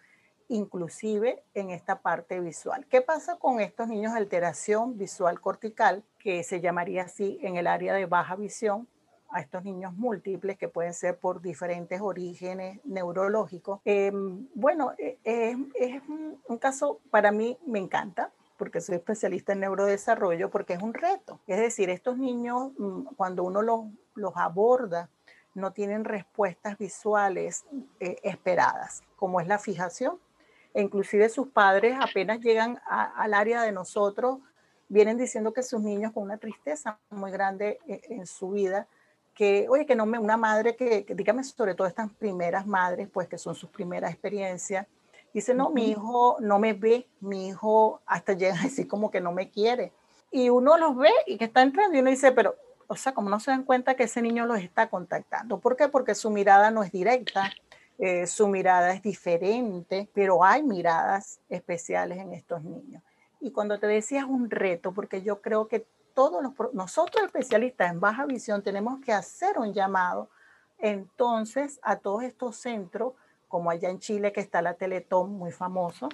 inclusive 0.49 1.43
en 1.55 1.71
esta 1.71 2.01
parte 2.01 2.41
visual. 2.41 2.87
¿Qué 2.87 3.01
pasa 3.01 3.37
con 3.37 3.61
estos 3.61 3.89
niños 3.89 4.13
de 4.13 4.19
alteración 4.19 4.97
visual 4.97 5.41
cortical, 5.41 6.05
que 6.19 6.43
se 6.43 6.61
llamaría 6.61 7.03
así 7.03 7.39
en 7.43 7.57
el 7.57 7.67
área 7.67 7.95
de 7.95 8.07
baja 8.07 8.37
visión? 8.37 8.89
A 9.31 9.41
estos 9.41 9.65
niños 9.65 9.93
múltiples 9.95 10.57
que 10.57 10.69
pueden 10.69 10.95
ser 10.95 11.19
por 11.19 11.41
diferentes 11.41 12.01
orígenes 12.01 12.81
neurológicos. 12.85 13.81
Em, 13.85 14.49
bueno, 14.55 14.93
e, 14.99 15.19
e, 15.25 15.57
es, 15.75 16.03
un 16.09 16.59
caso, 16.59 17.01
para 17.11 17.33
mí 17.33 17.59
me 17.67 17.79
encanta, 17.79 18.33
porque 18.57 18.81
soy 18.81 18.97
especialista 18.97 19.53
en 19.53 19.61
neurodesarrollo, 19.61 20.51
porque 20.51 20.75
es 20.75 20.83
un 20.83 20.95
reto. 20.95 21.41
Es 21.47 21.59
decir, 21.59 21.91
estos 21.91 22.19
niños, 22.19 22.73
mm, 22.79 23.15
cuando 23.17 23.45
uno 23.45 23.63
los, 23.63 23.87
los 24.15 24.37
aborda, 24.37 25.09
no 25.55 25.73
tienen 25.73 26.05
respuestas 26.05 26.79
visuales 26.79 27.65
eh, 28.01 28.17
esperadas, 28.23 29.03
como 29.17 29.41
es 29.41 29.47
la 29.47 29.59
fijación. 29.59 30.19
E 30.75 30.83
inclusive 30.83 31.29
sus 31.29 31.49
padres 31.49 31.97
apenas 32.01 32.41
llegan 32.41 32.81
al 32.87 33.35
área 33.35 33.63
de 33.63 33.73
nosotros, 33.73 34.39
vienen 34.89 35.17
diciendo 35.19 35.53
que 35.53 35.63
sus 35.63 35.83
niños 35.83 36.13
con 36.13 36.23
una 36.23 36.39
tristeza 36.39 36.99
muy 37.11 37.31
grande 37.31 37.79
eh, 37.87 38.01
en 38.11 38.27
su 38.27 38.51
vida 38.51 38.87
que, 39.39 39.69
oye, 39.69 39.87
que 39.87 39.95
no 39.95 40.05
me, 40.05 40.19
una 40.19 40.37
madre 40.37 40.75
que, 40.75 41.07
dígame 41.11 41.45
sobre 41.45 41.77
todo 41.77 41.87
estas 41.87 42.11
primeras 42.15 42.67
madres, 42.67 43.09
pues 43.09 43.29
que 43.29 43.39
son 43.39 43.55
sus 43.55 43.71
primeras 43.71 44.11
experiencias, 44.11 44.85
dice, 45.33 45.55
no, 45.55 45.71
mi 45.71 45.91
hijo 45.91 46.39
no 46.41 46.59
me 46.59 46.73
ve, 46.73 47.07
mi 47.21 47.47
hijo 47.47 48.01
hasta 48.05 48.33
llega 48.33 48.59
a 48.59 48.65
decir 48.65 48.89
como 48.89 49.13
que 49.13 49.21
no 49.21 49.31
me 49.31 49.49
quiere. 49.49 49.93
Y 50.33 50.49
uno 50.49 50.77
los 50.77 50.97
ve 50.97 51.13
y 51.25 51.39
que 51.39 51.45
está 51.45 51.63
entrando 51.63 51.97
y 51.97 52.01
uno 52.01 52.11
dice, 52.11 52.33
pero, 52.33 52.57
o 52.89 52.97
sea, 52.97 53.15
como 53.15 53.31
no 53.31 53.39
se 53.39 53.53
dan 53.53 53.63
cuenta 53.63 53.95
que 53.95 54.03
ese 54.03 54.23
niño 54.23 54.45
los 54.45 54.59
está 54.59 54.91
contactando. 54.91 55.61
¿Por 55.61 55.77
qué? 55.77 55.87
Porque 55.87 56.17
su 56.17 56.31
mirada 56.31 56.73
no 56.73 56.83
es 56.83 56.91
directa, 56.91 57.53
eh, 57.99 58.27
su 58.27 58.49
mirada 58.49 58.93
es 58.93 59.03
diferente, 59.03 60.09
pero 60.13 60.43
hay 60.43 60.65
miradas 60.65 61.39
especiales 61.49 62.19
en 62.19 62.33
estos 62.33 62.65
niños. 62.65 63.05
Y 63.41 63.53
cuando 63.53 63.79
te 63.79 63.87
decías 63.87 64.25
un 64.25 64.51
reto, 64.51 64.93
porque 64.93 65.23
yo 65.23 65.41
creo 65.41 65.69
que 65.69 65.87
todos 66.19 66.43
los, 66.43 66.75
nosotros 66.75 67.27
especialistas 67.27 67.93
en 67.93 68.01
baja 68.01 68.27
visión 68.27 68.61
tenemos 68.61 68.99
que 68.99 69.13
hacer 69.13 69.57
un 69.57 69.73
llamado 69.73 70.29
entonces 70.79 71.79
a 71.81 71.95
todos 71.95 72.25
estos 72.25 72.57
centros, 72.57 73.13
como 73.47 73.71
allá 73.71 73.89
en 73.89 74.01
Chile 74.01 74.33
que 74.33 74.41
está 74.41 74.61
la 74.61 74.75
Teletón 74.75 75.31
muy 75.31 75.53
famoso, 75.53 76.09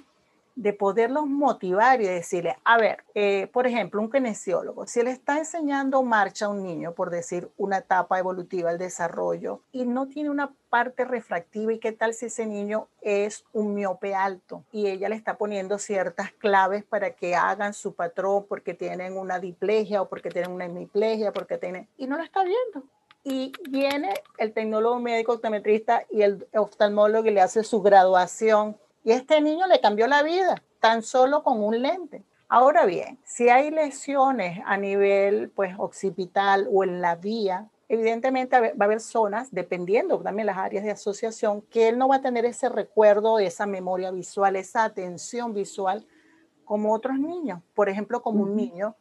de 0.55 0.73
poderlos 0.73 1.27
motivar 1.27 2.01
y 2.01 2.05
decirle, 2.05 2.57
a 2.63 2.77
ver, 2.77 3.03
eh, 3.13 3.47
por 3.51 3.67
ejemplo, 3.67 4.01
un 4.01 4.09
kinesiólogo, 4.09 4.87
si 4.87 5.03
le 5.03 5.11
está 5.11 5.37
enseñando 5.37 6.01
marcha 6.03 6.45
a 6.45 6.49
un 6.49 6.63
niño, 6.63 6.93
por 6.93 7.09
decir 7.09 7.49
una 7.57 7.79
etapa 7.79 8.17
evolutiva 8.19 8.69
del 8.69 8.79
desarrollo, 8.79 9.61
y 9.71 9.85
no 9.85 10.07
tiene 10.07 10.29
una 10.29 10.53
parte 10.69 11.05
refractiva, 11.05 11.73
¿y 11.73 11.79
qué 11.79 11.91
tal 11.91 12.13
si 12.13 12.27
ese 12.27 12.45
niño 12.45 12.87
es 13.01 13.45
un 13.53 13.73
miope 13.73 14.15
alto? 14.15 14.63
Y 14.71 14.87
ella 14.87 15.09
le 15.09 15.15
está 15.15 15.37
poniendo 15.37 15.77
ciertas 15.77 16.31
claves 16.31 16.83
para 16.83 17.11
que 17.11 17.35
hagan 17.35 17.73
su 17.73 17.93
patrón 17.93 18.45
porque 18.47 18.73
tienen 18.73 19.17
una 19.17 19.39
diplegia 19.39 20.01
o 20.01 20.09
porque 20.09 20.29
tienen 20.29 20.51
una 20.51 20.65
hemiplegia, 20.65 21.31
porque 21.31 21.57
tienen... 21.57 21.87
Y 21.97 22.07
no 22.07 22.17
lo 22.17 22.23
está 22.23 22.43
viendo 22.43 22.83
y 23.25 23.51
viene 23.69 24.13
el 24.37 24.53
tecnólogo 24.53 24.99
médico 24.99 25.33
optometrista 25.33 26.05
y 26.11 26.21
el 26.21 26.47
oftalmólogo 26.53 27.27
y 27.27 27.31
le 27.31 27.41
hace 27.41 27.63
su 27.63 27.81
graduación. 27.81 28.77
Y 29.05 29.11
este 29.11 29.39
niño 29.39 29.67
le 29.67 29.79
cambió 29.79 30.07
la 30.07 30.23
vida, 30.23 30.63
tan 30.79 31.03
solo 31.03 31.43
con 31.43 31.63
un 31.63 31.79
lente. 31.79 32.23
Ahora 32.49 32.87
bien, 32.87 33.19
si 33.23 33.49
hay 33.49 33.69
lesiones 33.69 34.59
a 34.65 34.77
nivel 34.77 35.51
pues, 35.51 35.75
occipital 35.77 36.67
o 36.71 36.83
en 36.83 37.01
la 37.01 37.15
vía, 37.15 37.69
evidentemente 37.87 38.59
va 38.59 38.67
a 38.79 38.83
haber 38.83 38.99
zonas, 38.99 39.49
dependiendo 39.51 40.19
también 40.21 40.47
las 40.47 40.57
áreas 40.57 40.83
de 40.83 40.89
asociación, 40.89 41.61
que 41.69 41.87
él 41.87 41.99
no 41.99 42.07
va 42.07 42.15
a 42.15 42.21
tener 42.21 42.45
ese 42.45 42.67
recuerdo, 42.67 43.37
esa 43.37 43.67
memoria 43.67 44.09
visual, 44.09 44.55
esa 44.55 44.83
atención 44.85 45.53
visual 45.53 46.07
como 46.63 46.91
otros 46.91 47.19
niños. 47.19 47.61
Por 47.75 47.89
ejemplo, 47.89 48.23
como 48.23 48.41
un 48.41 48.55
niño 48.55 48.95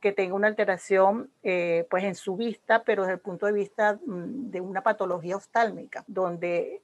que 0.00 0.10
tenga 0.10 0.34
una 0.34 0.48
alteración 0.48 1.30
eh, 1.44 1.86
pues 1.88 2.02
en 2.02 2.16
su 2.16 2.34
vista, 2.34 2.82
pero 2.82 3.02
desde 3.02 3.14
el 3.14 3.20
punto 3.20 3.46
de 3.46 3.52
vista 3.52 4.00
mm, 4.04 4.50
de 4.50 4.60
una 4.60 4.82
patología 4.82 5.36
oftálmica, 5.36 6.02
donde 6.08 6.82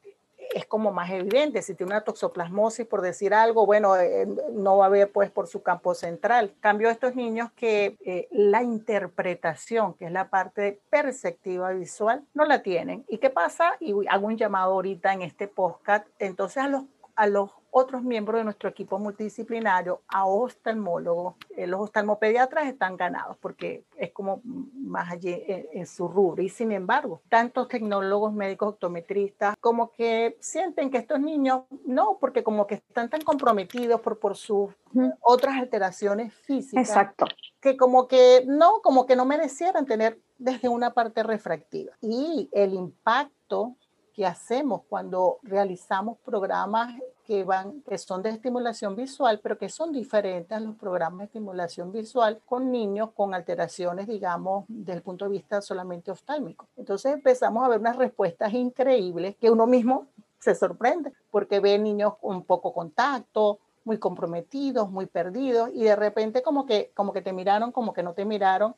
es 0.57 0.65
como 0.65 0.91
más 0.91 1.11
evidente. 1.11 1.61
Si 1.61 1.75
tiene 1.75 1.93
una 1.93 2.01
toxoplasmosis, 2.01 2.87
por 2.87 3.03
decir 3.03 3.35
algo, 3.35 3.67
bueno, 3.67 3.95
eh, 3.97 4.27
no 4.53 4.79
va 4.79 4.87
a 4.87 4.89
ver 4.89 5.13
pues 5.13 5.31
por 5.31 5.49
su 5.49 5.63
campo 5.63 5.95
central. 5.95 6.55
Cambio 6.61 6.89
estos 6.89 7.15
niños 7.15 7.51
que 7.55 7.99
eh, 8.07 8.27
la 8.31 8.63
interpretación, 8.63 9.93
que 9.95 10.07
es 10.07 10.13
la 10.13 10.31
parte 10.31 10.81
perceptiva 10.89 11.73
visual, 11.73 12.25
no 12.33 12.47
la 12.47 12.63
tienen. 12.63 13.05
¿Y 13.07 13.19
qué 13.19 13.29
pasa? 13.29 13.77
Y 13.81 13.93
hago 14.09 14.29
un 14.29 14.39
llamado 14.39 14.73
ahorita 14.73 15.13
en 15.13 15.21
este 15.21 15.47
podcast. 15.47 16.07
Entonces 16.19 16.63
a 16.63 16.69
los, 16.69 16.85
a 17.17 17.27
los 17.27 17.51
otros 17.79 18.03
miembros 18.03 18.41
de 18.41 18.45
nuestro 18.45 18.71
equipo 18.71 18.99
multidisciplinario 18.99 20.01
a 20.09 20.27
oftalmólogos. 20.27 21.35
Eh, 21.57 21.67
los 21.67 21.81
oftalmopediatras 21.81 22.69
están 22.69 22.97
ganados 22.97 23.37
porque 23.39 23.85
es 23.97 24.13
como 24.13 24.41
más 24.45 25.11
allí 25.11 25.35
en, 25.47 25.87
su 25.87 26.09
rubro. 26.09 26.43
Y 26.43 26.49
sin 26.49 26.73
embargo, 26.73 27.21
tantos 27.29 27.69
tecnólogos, 27.69 28.33
médicos, 28.33 28.71
optometristas, 28.71 29.57
como 29.61 29.93
que 29.93 30.39
sienten 30.41 30.91
que 30.91 30.97
estos 30.97 31.21
niños, 31.21 31.65
no, 31.85 32.17
porque 32.19 32.43
como 32.43 32.67
que 32.67 32.77
están 32.77 33.11
tan 33.11 33.21
comprometidos 33.21 34.01
por, 34.01 34.19
por 34.19 34.37
sus 34.37 34.71
otras 35.21 35.57
alteraciones 35.57 36.33
físicas. 36.33 36.89
Exacto. 36.89 37.27
Que 37.61 37.77
como 37.77 38.09
que 38.09 38.45
no, 38.47 38.81
como 38.83 39.05
que 39.05 39.17
no 39.17 39.27
merecieran 39.27 39.85
tener 39.85 40.19
desde 40.39 40.71
una 40.71 40.95
parte 40.95 41.23
refractiva. 41.23 41.93
Y 42.01 42.49
el 42.53 42.73
impacto 42.73 43.77
que 44.17 44.25
hacemos 44.25 44.81
cuando 44.89 45.39
realizamos 45.43 46.17
programas 46.25 46.95
que, 47.27 47.45
van, 47.45 47.83
que 47.83 47.99
son 47.99 48.23
de 48.23 48.31
estimulación 48.31 48.97
visual, 48.97 49.41
pero 49.43 49.59
que 49.59 49.69
son 49.69 49.93
diferentes 49.93 50.57
a 50.57 50.61
los 50.61 50.75
programas 50.77 51.19
de 51.19 51.25
estimulación 51.27 51.93
visual 51.93 52.41
con 52.47 52.73
niños 52.73 53.11
con 53.15 53.35
alteraciones, 53.35 54.07
digamos, 54.07 54.65
desde 54.69 54.95
el 54.95 55.03
punto 55.03 55.27
de 55.27 55.33
vista 55.33 55.61
solamente 55.61 56.11
oftálmico. 56.11 56.67
Entonces 56.77 57.13
empezamos 57.13 57.63
a 57.63 57.69
ver 57.69 57.81
unas 57.81 57.97
respuestas 57.97 58.55
increíbles 58.55 59.37
que 59.37 59.51
uno 59.51 59.67
mismo 59.67 60.07
se 60.39 60.55
sorprende, 60.55 61.13
porque 61.31 61.61
ve 61.61 61.79
niños 61.79 62.15
con 62.19 62.43
poco 62.45 62.73
contacto, 62.73 63.59
muy 63.85 63.99
comprometidos, 63.99 64.91
muy 64.91 65.07
perdidos, 65.07 65.71
y 65.75 65.85
de 65.85 65.95
repente 65.95 66.43
como 66.43 66.65
que, 66.65 66.91
como 66.95 67.13
que 67.13 67.21
te 67.21 67.35
miraron, 67.35 67.71
como 67.71 67.93
que 67.93 68.03
no 68.03 68.15
te 68.15 68.25
miraron, 68.25 68.75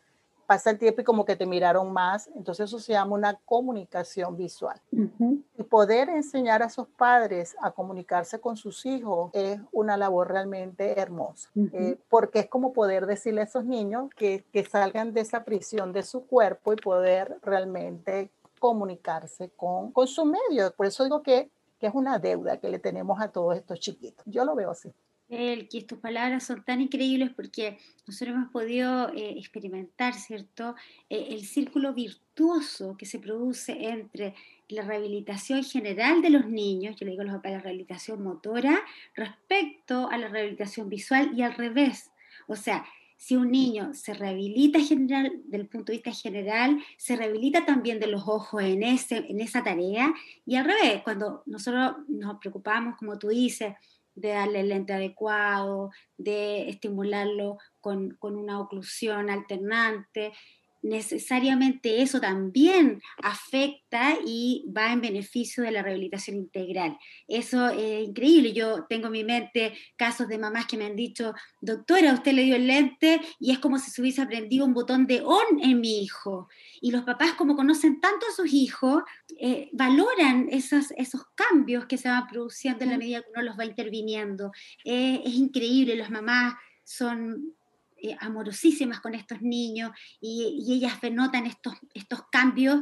pasa 0.48 0.70
el 0.70 0.78
tiempo 0.78 1.02
y 1.02 1.04
como 1.04 1.26
que 1.26 1.36
te 1.36 1.44
miraron 1.44 1.92
más. 1.92 2.30
Entonces 2.34 2.64
eso 2.64 2.78
se 2.78 2.94
llama 2.94 3.14
una 3.14 3.34
comunicación 3.44 4.34
visual. 4.34 4.80
Y 4.90 5.62
poder 5.64 6.08
enseñar 6.08 6.62
a 6.62 6.66
esos 6.66 6.88
padres 6.88 7.54
a 7.60 7.70
comunicarse 7.70 8.40
con 8.40 8.56
sus 8.56 8.86
hijos 8.86 9.30
es 9.34 9.60
una 9.72 9.98
labor 9.98 10.28
realmente 10.28 10.98
hermosa, 10.98 11.50
eh, 11.54 11.98
porque 12.08 12.38
es 12.38 12.46
como 12.48 12.72
poder 12.72 13.04
decirle 13.04 13.42
a 13.42 13.44
esos 13.44 13.66
niños 13.66 14.08
que, 14.16 14.46
que 14.50 14.64
salgan 14.64 15.12
de 15.12 15.20
esa 15.20 15.44
prisión 15.44 15.92
de 15.92 16.02
su 16.02 16.26
cuerpo 16.26 16.72
y 16.72 16.76
poder 16.76 17.36
realmente 17.42 18.30
comunicarse 18.58 19.50
con, 19.50 19.92
con 19.92 20.06
su 20.06 20.24
medio. 20.24 20.72
Por 20.74 20.86
eso 20.86 21.04
digo 21.04 21.22
que, 21.22 21.50
que 21.78 21.88
es 21.88 21.94
una 21.94 22.18
deuda 22.18 22.56
que 22.56 22.70
le 22.70 22.78
tenemos 22.78 23.20
a 23.20 23.28
todos 23.28 23.54
estos 23.54 23.80
chiquitos. 23.80 24.24
Yo 24.26 24.46
lo 24.46 24.54
veo 24.54 24.70
así 24.70 24.94
el 25.28 25.68
que 25.68 25.82
tus 25.82 25.98
palabras 25.98 26.44
son 26.44 26.64
tan 26.64 26.80
increíbles 26.80 27.30
porque 27.34 27.78
nosotros 28.06 28.36
hemos 28.36 28.50
podido 28.50 29.10
eh, 29.10 29.34
experimentar, 29.38 30.14
¿cierto?, 30.14 30.74
eh, 31.10 31.28
el 31.30 31.44
círculo 31.44 31.92
virtuoso 31.92 32.96
que 32.96 33.06
se 33.06 33.18
produce 33.18 33.88
entre 33.88 34.34
la 34.68 34.82
rehabilitación 34.82 35.64
general 35.64 36.22
de 36.22 36.30
los 36.30 36.46
niños, 36.46 36.96
yo 36.96 37.06
le 37.06 37.12
digo 37.12 37.22
a 37.22 37.50
la 37.50 37.60
rehabilitación 37.60 38.22
motora, 38.22 38.80
respecto 39.14 40.08
a 40.10 40.18
la 40.18 40.28
rehabilitación 40.28 40.88
visual 40.88 41.32
y 41.36 41.42
al 41.42 41.54
revés. 41.54 42.10
O 42.46 42.56
sea, 42.56 42.84
si 43.16 43.34
un 43.34 43.50
niño 43.50 43.94
se 43.94 44.14
rehabilita 44.14 44.78
general, 44.80 45.32
del 45.46 45.66
punto 45.66 45.90
de 45.90 45.98
vista 45.98 46.12
general, 46.12 46.78
se 46.96 47.16
rehabilita 47.16 47.66
también 47.66 47.98
de 47.98 48.06
los 48.06 48.22
ojos 48.28 48.62
en, 48.62 48.82
ese, 48.82 49.24
en 49.28 49.40
esa 49.40 49.64
tarea, 49.64 50.14
y 50.46 50.54
al 50.54 50.64
revés, 50.64 51.02
cuando 51.02 51.42
nosotros 51.46 51.96
nos 52.06 52.38
preocupamos, 52.38 52.96
como 52.96 53.18
tú 53.18 53.28
dices, 53.28 53.74
de 54.20 54.30
darle 54.30 54.60
el 54.60 54.68
lente 54.68 54.92
adecuado, 54.92 55.90
de 56.16 56.68
estimularlo 56.68 57.58
con, 57.80 58.16
con 58.18 58.36
una 58.36 58.60
oclusión 58.60 59.30
alternante 59.30 60.32
necesariamente 60.82 62.02
eso 62.02 62.20
también 62.20 63.02
afecta 63.22 64.16
y 64.24 64.64
va 64.74 64.92
en 64.92 65.00
beneficio 65.00 65.62
de 65.62 65.70
la 65.70 65.82
rehabilitación 65.82 66.36
integral. 66.36 66.96
Eso 67.26 67.68
es 67.68 68.08
increíble. 68.08 68.52
Yo 68.52 68.86
tengo 68.88 69.06
en 69.06 69.12
mi 69.12 69.24
mente 69.24 69.74
casos 69.96 70.28
de 70.28 70.38
mamás 70.38 70.66
que 70.66 70.76
me 70.76 70.86
han 70.86 70.96
dicho, 70.96 71.34
doctora, 71.60 72.14
usted 72.14 72.32
le 72.32 72.44
dio 72.44 72.56
el 72.56 72.66
lente 72.66 73.20
y 73.38 73.50
es 73.50 73.58
como 73.58 73.78
si 73.78 73.90
se 73.90 74.00
hubiese 74.00 74.22
aprendido 74.22 74.64
un 74.64 74.74
botón 74.74 75.06
de 75.06 75.22
on 75.22 75.60
en 75.60 75.80
mi 75.80 76.02
hijo. 76.02 76.48
Y 76.80 76.90
los 76.90 77.02
papás, 77.02 77.32
como 77.32 77.56
conocen 77.56 78.00
tanto 78.00 78.26
a 78.26 78.34
sus 78.34 78.52
hijos, 78.52 79.02
eh, 79.40 79.68
valoran 79.72 80.48
esos, 80.50 80.92
esos 80.92 81.22
cambios 81.34 81.86
que 81.86 81.98
se 81.98 82.08
van 82.08 82.26
produciendo 82.26 82.84
en 82.84 82.90
la 82.90 82.98
medida 82.98 83.22
que 83.22 83.30
uno 83.34 83.42
los 83.42 83.58
va 83.58 83.64
interviniendo. 83.64 84.52
Eh, 84.84 85.22
es 85.24 85.34
increíble, 85.34 85.96
las 85.96 86.10
mamás 86.10 86.54
son 86.84 87.54
eh, 88.02 88.16
amorosísimas 88.20 89.00
con 89.00 89.14
estos 89.14 89.42
niños 89.42 89.90
y, 90.20 90.64
ellas 90.72 90.98
notan 91.12 91.46
estos, 91.46 91.74
estos 91.94 92.22
cambios 92.30 92.80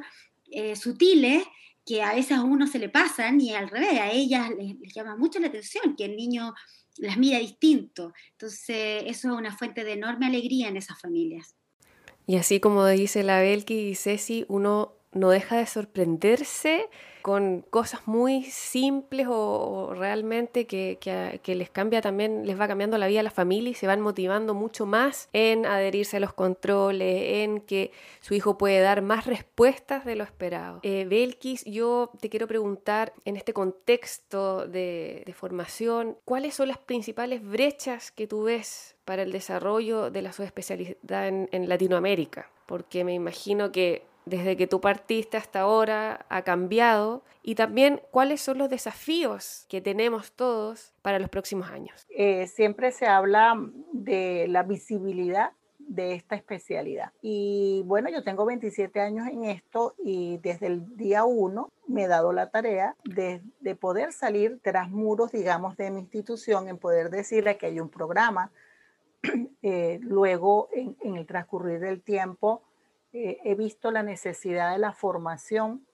eh, 0.50 0.76
sutiles 0.76 1.44
que 1.84 2.02
a 2.02 2.14
veces 2.14 2.32
a 2.32 2.42
uno 2.42 2.66
se 2.66 2.78
le 2.78 2.88
pasan 2.88 3.40
y 3.40 3.54
al 3.54 3.70
revés, 3.70 4.00
a 4.00 4.10
ellas 4.10 4.50
les, 4.58 4.92
llama 4.92 5.16
mucho 5.16 5.38
la 5.38 5.46
atención 5.46 5.94
que 5.96 6.04
el 6.04 6.16
niño 6.16 6.52
las 6.98 7.16
mira 7.16 7.38
distinto. 7.38 8.12
Entonces, 8.32 9.04
eso 9.06 9.28
es 9.28 9.38
una 9.38 9.56
fuente 9.56 9.84
de 9.84 9.92
enorme 9.92 10.26
alegría 10.26 10.68
en 10.68 10.76
esas 10.76 11.00
familias. 11.00 11.54
Y 12.26 12.36
así 12.36 12.58
como 12.58 12.84
dice 12.86 13.22
la 13.22 13.40
Belki 13.40 13.90
y 13.90 13.94
Ceci, 13.94 14.44
uno 14.48 14.94
no 15.12 15.30
deja 15.30 15.56
de 15.56 15.66
sorprenderse 15.66 16.88
con 17.26 17.62
cosas 17.70 18.06
muy 18.06 18.44
simples 18.44 19.26
o, 19.28 19.92
realmente 19.96 20.68
que, 20.68 21.40
les 21.44 21.70
cambia 21.70 22.00
también, 22.00 22.46
les 22.46 22.56
va 22.56 22.68
cambiando 22.68 22.98
la 22.98 23.08
vida 23.08 23.18
a 23.18 23.24
la 23.24 23.32
familia 23.32 23.70
y 23.70 23.74
se 23.74 23.88
van 23.88 24.00
motivando 24.00 24.54
mucho 24.54 24.86
más 24.86 25.28
en 25.32 25.66
adherirse 25.66 26.18
a 26.18 26.20
los 26.20 26.32
controles, 26.32 27.42
en 27.42 27.62
que 27.62 27.90
su 28.20 28.34
hijo 28.34 28.56
puede 28.56 28.78
dar 28.78 29.02
más 29.02 29.26
respuestas 29.26 30.04
de 30.04 30.14
lo 30.14 30.22
esperado. 30.22 30.78
Eh, 30.84 31.04
Belkis, 31.10 31.64
yo 31.64 32.12
te 32.20 32.28
quiero 32.28 32.46
preguntar 32.46 33.12
en 33.24 33.36
este 33.36 33.52
contexto 33.52 34.68
de, 34.68 35.24
formación, 35.36 36.18
¿cuáles 36.24 36.54
son 36.54 36.68
las 36.68 36.78
principales 36.78 37.42
brechas 37.44 38.12
que 38.12 38.28
tú 38.28 38.44
ves 38.44 38.94
para 39.04 39.22
el 39.22 39.32
desarrollo 39.32 40.12
de 40.12 40.22
la 40.22 40.32
subespecialidad 40.32 41.26
en 41.26 41.68
Latinoamérica? 41.68 42.48
Porque 42.66 43.02
me 43.02 43.14
imagino 43.14 43.72
que 43.72 44.04
desde 44.26 44.56
que 44.56 44.66
tú 44.66 44.80
partiste 44.80 45.36
hasta 45.36 45.60
ahora 45.60 46.26
ha 46.28 46.42
cambiado 46.42 47.22
y 47.42 47.54
también 47.54 48.02
cuáles 48.10 48.40
son 48.40 48.58
los 48.58 48.68
desafíos 48.68 49.66
que 49.68 49.80
tenemos 49.80 50.32
todos 50.32 50.92
para 51.00 51.18
los 51.18 51.30
próximos 51.30 51.70
años. 51.70 52.06
Eh, 52.10 52.48
siempre 52.48 52.90
se 52.90 53.06
habla 53.06 53.56
de 53.92 54.46
la 54.48 54.64
visibilidad 54.64 55.52
de 55.78 56.14
esta 56.14 56.34
especialidad. 56.34 57.12
Y 57.22 57.84
bueno, 57.86 58.10
yo 58.10 58.24
tengo 58.24 58.44
27 58.44 59.00
años 59.00 59.28
en 59.28 59.44
esto 59.44 59.94
y 60.04 60.38
desde 60.38 60.66
el 60.66 60.96
día 60.96 61.24
uno 61.24 61.70
me 61.86 62.04
he 62.04 62.08
dado 62.08 62.32
la 62.32 62.50
tarea 62.50 62.96
de, 63.04 63.40
poder 63.76 64.12
salir 64.12 64.58
tras 64.62 64.90
muros, 64.90 65.30
digamos, 65.30 65.76
de 65.76 65.92
mi 65.92 66.00
institución, 66.00 66.68
en 66.68 66.78
poder 66.78 67.10
decirle 67.10 67.56
que 67.56 67.66
hay 67.66 67.80
un 67.80 67.88
programa. 67.88 68.50
Eh, 69.62 69.98
luego, 70.02 70.68
en, 70.72 70.96
en 71.02 71.16
el 71.16 71.26
transcurrir 71.26 71.80
del 71.80 72.00
tiempo, 72.00 72.62
eh, 73.16 73.40
he 73.44 73.54
visto 73.54 73.90
la 73.90 74.02
necesidad 74.02 74.72
de 74.72 74.78
la 74.78 74.92
formación 74.92 75.86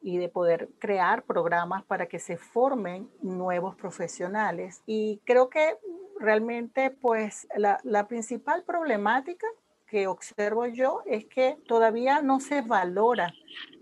y 0.00 0.18
de 0.18 0.28
poder 0.28 0.68
crear 0.78 1.24
programas 1.24 1.82
para 1.84 2.06
que 2.06 2.20
se 2.20 2.36
formen 2.36 3.10
nuevos 3.22 3.74
profesionales. 3.74 4.80
Y 4.86 5.20
creo 5.24 5.50
que 5.50 5.76
realmente 6.20 6.90
pues 6.90 7.48
la, 7.56 7.80
la 7.82 8.06
principal 8.06 8.62
problemática 8.62 9.48
que 9.88 10.06
observo 10.06 10.66
yo 10.66 11.02
es 11.06 11.24
que 11.26 11.58
todavía 11.66 12.22
no 12.22 12.38
se 12.38 12.62
valora 12.62 13.34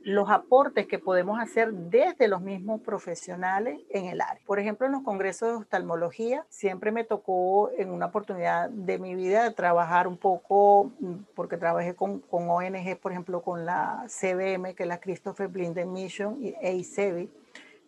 los 0.09 0.31
aportes 0.31 0.87
que 0.87 0.99
podemos 0.99 1.38
hacer 1.38 1.71
desde 1.71 2.29
los 2.29 2.40
mismos 2.40 2.81
profesionales 2.81 3.79
en 3.90 4.07
el 4.07 4.23
área. 4.23 4.40
Por 4.47 4.59
ejemplo, 4.59 4.87
en 4.87 4.92
los 4.92 5.03
congresos 5.03 5.51
de 5.51 5.57
oftalmología, 5.57 6.47
siempre 6.49 6.90
me 6.92 7.05
tocó 7.05 7.71
en 7.77 7.90
una 7.90 8.07
oportunidad 8.07 8.71
de 8.71 8.99
mi 8.99 9.14
vida 9.14 9.51
trabajar 9.53 10.09
un 10.09 10.16
poco, 10.16 10.92
mm, 10.99 11.14
porque 11.35 11.59
trabajé 11.59 11.94
con, 11.94 12.23
ONG, 12.31 12.97
por 12.99 13.12
ejemplo, 13.12 13.42
con 13.42 13.66
la 13.66 14.07
CBM, 14.09 14.75
que 14.75 14.85
es 14.85 14.88
la 14.88 14.99
Christopher 14.99 15.49
Blinden 15.49 15.92
Mission, 15.92 16.38
y 16.42 16.55
AICEBI, 16.55 17.29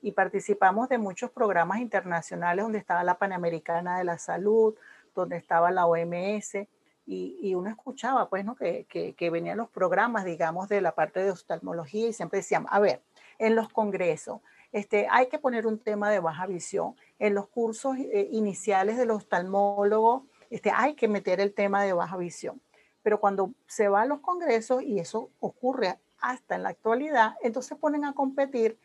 y 0.02 0.12
participamos 0.12 0.90
de 0.90 0.98
muchos 0.98 1.30
programas 1.30 1.78
internacionales 1.78 2.62
donde 2.62 2.78
estaba 2.78 3.02
la 3.02 3.14
Panamericana 3.14 3.96
de 3.96 4.04
la 4.04 4.18
Salud, 4.18 4.74
donde 5.14 5.38
estaba 5.38 5.70
la 5.70 5.86
OMS, 5.86 6.68
y, 7.06 7.54
uno 7.54 7.68
escuchaba, 7.70 8.28
pues, 8.28 8.44
¿no? 8.44 8.54
Que, 8.54 8.86
que, 8.86 9.30
venían 9.30 9.58
los 9.58 9.68
programas, 9.68 10.24
digamos, 10.24 10.68
de 10.68 10.80
la 10.80 10.94
parte 10.94 11.22
de 11.22 11.32
oftalmología 11.32 12.08
y 12.08 12.12
siempre 12.12 12.38
decían, 12.38 12.66
a 12.70 12.78
ver, 12.78 13.02
en 13.38 13.56
los 13.56 13.68
congresos, 13.68 14.40
este, 14.72 15.08
hay 15.10 15.28
que 15.28 15.38
poner 15.38 15.66
un 15.66 15.78
tema 15.78 16.10
de 16.10 16.20
baja 16.20 16.46
visión. 16.46 16.94
En 17.18 17.34
los 17.34 17.48
cursos 17.48 17.96
eh, 17.98 18.28
iniciales 18.30 18.96
del 18.96 19.10
oftalmólogo, 19.10 20.26
este, 20.50 20.70
hay 20.74 20.94
que 20.94 21.08
meter 21.08 21.40
el 21.40 21.52
tema 21.52 21.82
de 21.82 21.92
baja 21.92 22.16
visión. 22.16 22.60
Pero 23.02 23.18
cuando 23.18 23.52
se 23.66 23.88
va 23.88 24.02
a 24.02 24.06
los 24.06 24.20
congresos, 24.20 24.82
y 24.82 25.00
eso 25.00 25.30
ocurre 25.40 25.98
hasta 26.20 26.54
en 26.54 26.62
la 26.62 26.68
actualidad, 26.68 27.34
entonces 27.42 27.78
ponen 27.78 28.04
a 28.04 28.12
competir 28.12 28.78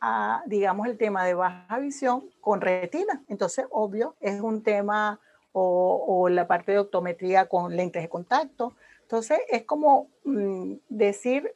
a, 0.00 0.42
digamos, 0.46 0.86
el 0.86 0.96
tema 0.96 1.24
de 1.24 1.34
baja 1.34 1.78
visión 1.78 2.30
con 2.40 2.60
retina. 2.60 3.22
Entonces, 3.28 3.66
obvio, 3.70 4.16
es 4.20 4.40
un 4.40 4.62
tema 4.62 5.20
o, 5.60 6.28
la 6.28 6.46
parte 6.46 6.72
de 6.72 6.78
optometría 6.78 7.48
con 7.48 7.76
lentes 7.76 8.02
de 8.02 8.08
contacto. 8.08 8.74
Entonces, 9.02 9.38
es 9.48 9.64
como 9.64 10.08
mm, 10.24 10.74
decir, 10.88 11.54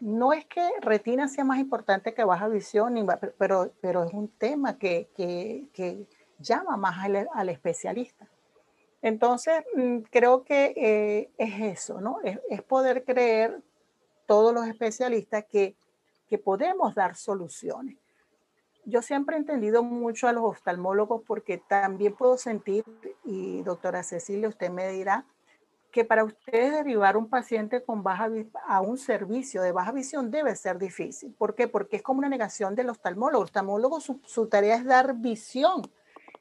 no 0.00 0.32
es 0.32 0.46
que 0.46 0.68
retina 0.80 1.28
sea 1.28 1.44
más 1.44 1.58
importante 1.58 2.14
que 2.14 2.24
baja 2.24 2.48
visión, 2.48 2.94
pero, 3.38 3.72
pero 3.80 4.04
es 4.04 4.12
un 4.12 4.28
tema 4.28 4.78
que, 4.78 5.08
que, 5.14 6.06
llama 6.38 6.76
más 6.76 7.04
al, 7.34 7.48
especialista. 7.48 8.28
Entonces, 9.02 9.64
mm, 9.74 9.98
creo 10.10 10.44
que 10.44 10.72
eh, 10.76 11.30
es 11.36 11.78
eso, 11.78 12.00
¿no? 12.00 12.20
Es, 12.22 12.38
es, 12.48 12.62
poder 12.62 13.04
creer 13.04 13.60
todos 14.26 14.54
los 14.54 14.66
especialistas 14.68 15.44
que, 15.46 15.76
que 16.28 16.38
podemos 16.38 16.94
dar 16.94 17.16
soluciones 17.16 17.96
yo 18.88 19.02
siempre 19.02 19.36
he 19.36 19.38
entendido 19.38 19.82
mucho 19.82 20.28
a 20.28 20.32
los 20.32 20.44
oftalmólogos 20.44 21.22
porque 21.26 21.58
también 21.58 22.14
puedo 22.14 22.38
sentir, 22.38 22.84
y 23.24 23.62
doctora 23.62 24.02
Cecilia, 24.02 24.48
usted 24.48 24.70
me 24.70 24.88
dirá, 24.88 25.26
que 25.90 26.04
para 26.04 26.24
ustedes 26.24 26.72
derivar 26.72 27.16
un 27.16 27.28
paciente 27.28 27.82
con 27.82 28.02
baja 28.02 28.30
a 28.66 28.80
un 28.80 28.98
servicio 28.98 29.62
de 29.62 29.72
baja 29.72 29.92
visión 29.92 30.30
debe 30.30 30.54
ser 30.56 30.78
difícil. 30.78 31.34
¿Por 31.36 31.54
qué? 31.54 31.68
Porque 31.68 31.96
es 31.96 32.02
como 32.02 32.18
una 32.18 32.28
negación 32.28 32.74
del 32.74 32.90
oftalmólogo. 32.90 33.42
El 33.42 33.48
oftalmólogo 33.48 34.00
su, 34.00 34.20
su 34.24 34.46
tarea 34.48 34.76
es 34.76 34.84
dar 34.84 35.14
visión, 35.14 35.82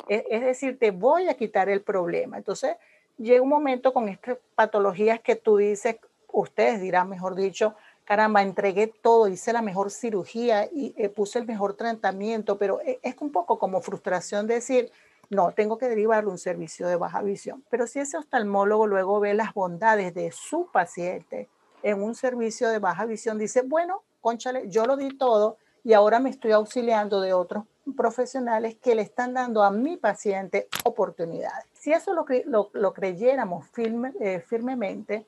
es, 0.07 0.23
es, 0.29 0.41
decir, 0.41 0.79
te 0.79 0.91
voy 0.91 1.27
a 1.27 1.35
quitar 1.35 1.69
el 1.69 1.81
problema. 1.81 2.37
Entonces, 2.37 2.75
llega 3.17 3.41
un 3.41 3.49
momento 3.49 3.93
con 3.93 4.09
estas 4.09 4.37
patologías 4.55 5.19
que 5.21 5.35
tú 5.35 5.57
dices, 5.57 5.97
ustedes 6.31 6.81
dirán, 6.81 7.09
mejor 7.09 7.35
dicho, 7.35 7.75
caramba, 8.07 8.41
entregué 8.41 8.87
todo, 8.87 9.27
hice 9.27 9.51
la 9.51 9.61
mejor 9.61 9.91
cirugía 9.91 10.69
y 10.71 10.93
eh, 10.95 11.09
puse 11.09 11.39
el 11.39 11.45
mejor 11.45 11.73
tratamiento, 11.73 12.57
pero 12.57 12.79
e, 12.79 12.99
es 13.03 13.15
un 13.19 13.33
poco 13.33 13.59
como 13.59 13.81
frustración 13.81 14.47
decir, 14.47 14.91
no, 15.29 15.51
tengo 15.51 15.77
que 15.77 15.89
derivarle 15.89 16.29
un 16.29 16.37
servicio 16.37 16.87
de 16.87 16.95
baja 16.95 17.21
visión. 17.21 17.65
Pero 17.69 17.85
si 17.85 17.99
ese 17.99 18.17
oftalmólogo 18.17 18.87
luego 18.87 19.19
ve 19.19 19.33
las 19.33 19.53
bondades 19.53 20.13
de 20.13 20.31
su 20.31 20.67
paciente 20.71 21.49
en 21.83 22.01
un 22.01 22.15
servicio 22.15 22.69
de 22.69 22.79
baja 22.79 23.05
visión, 23.05 23.37
dice, 23.37 23.61
bueno, 23.61 24.03
conchale, 24.21 24.69
yo 24.69 24.85
lo 24.85 24.95
di 24.95 25.09
todo 25.17 25.57
y 25.83 25.91
ahora 25.91 26.19
me 26.19 26.29
estoy 26.29 26.53
auxiliando 26.53 27.19
de 27.19 27.33
otros 27.33 27.65
profesionales 27.97 28.77
que 28.81 28.95
le 28.95 29.01
están 29.01 29.33
dando 29.33 29.63
a 29.63 29.71
mi 29.71 29.97
paciente 29.97 30.69
oportunidades. 30.85 31.65
Si 31.73 31.91
eso 31.91 32.13
lo, 32.13 32.25
lo, 32.71 32.93
creyéramos 32.93 33.67
firme, 33.67 34.13
eh, 34.21 34.39
firmemente, 34.39 35.25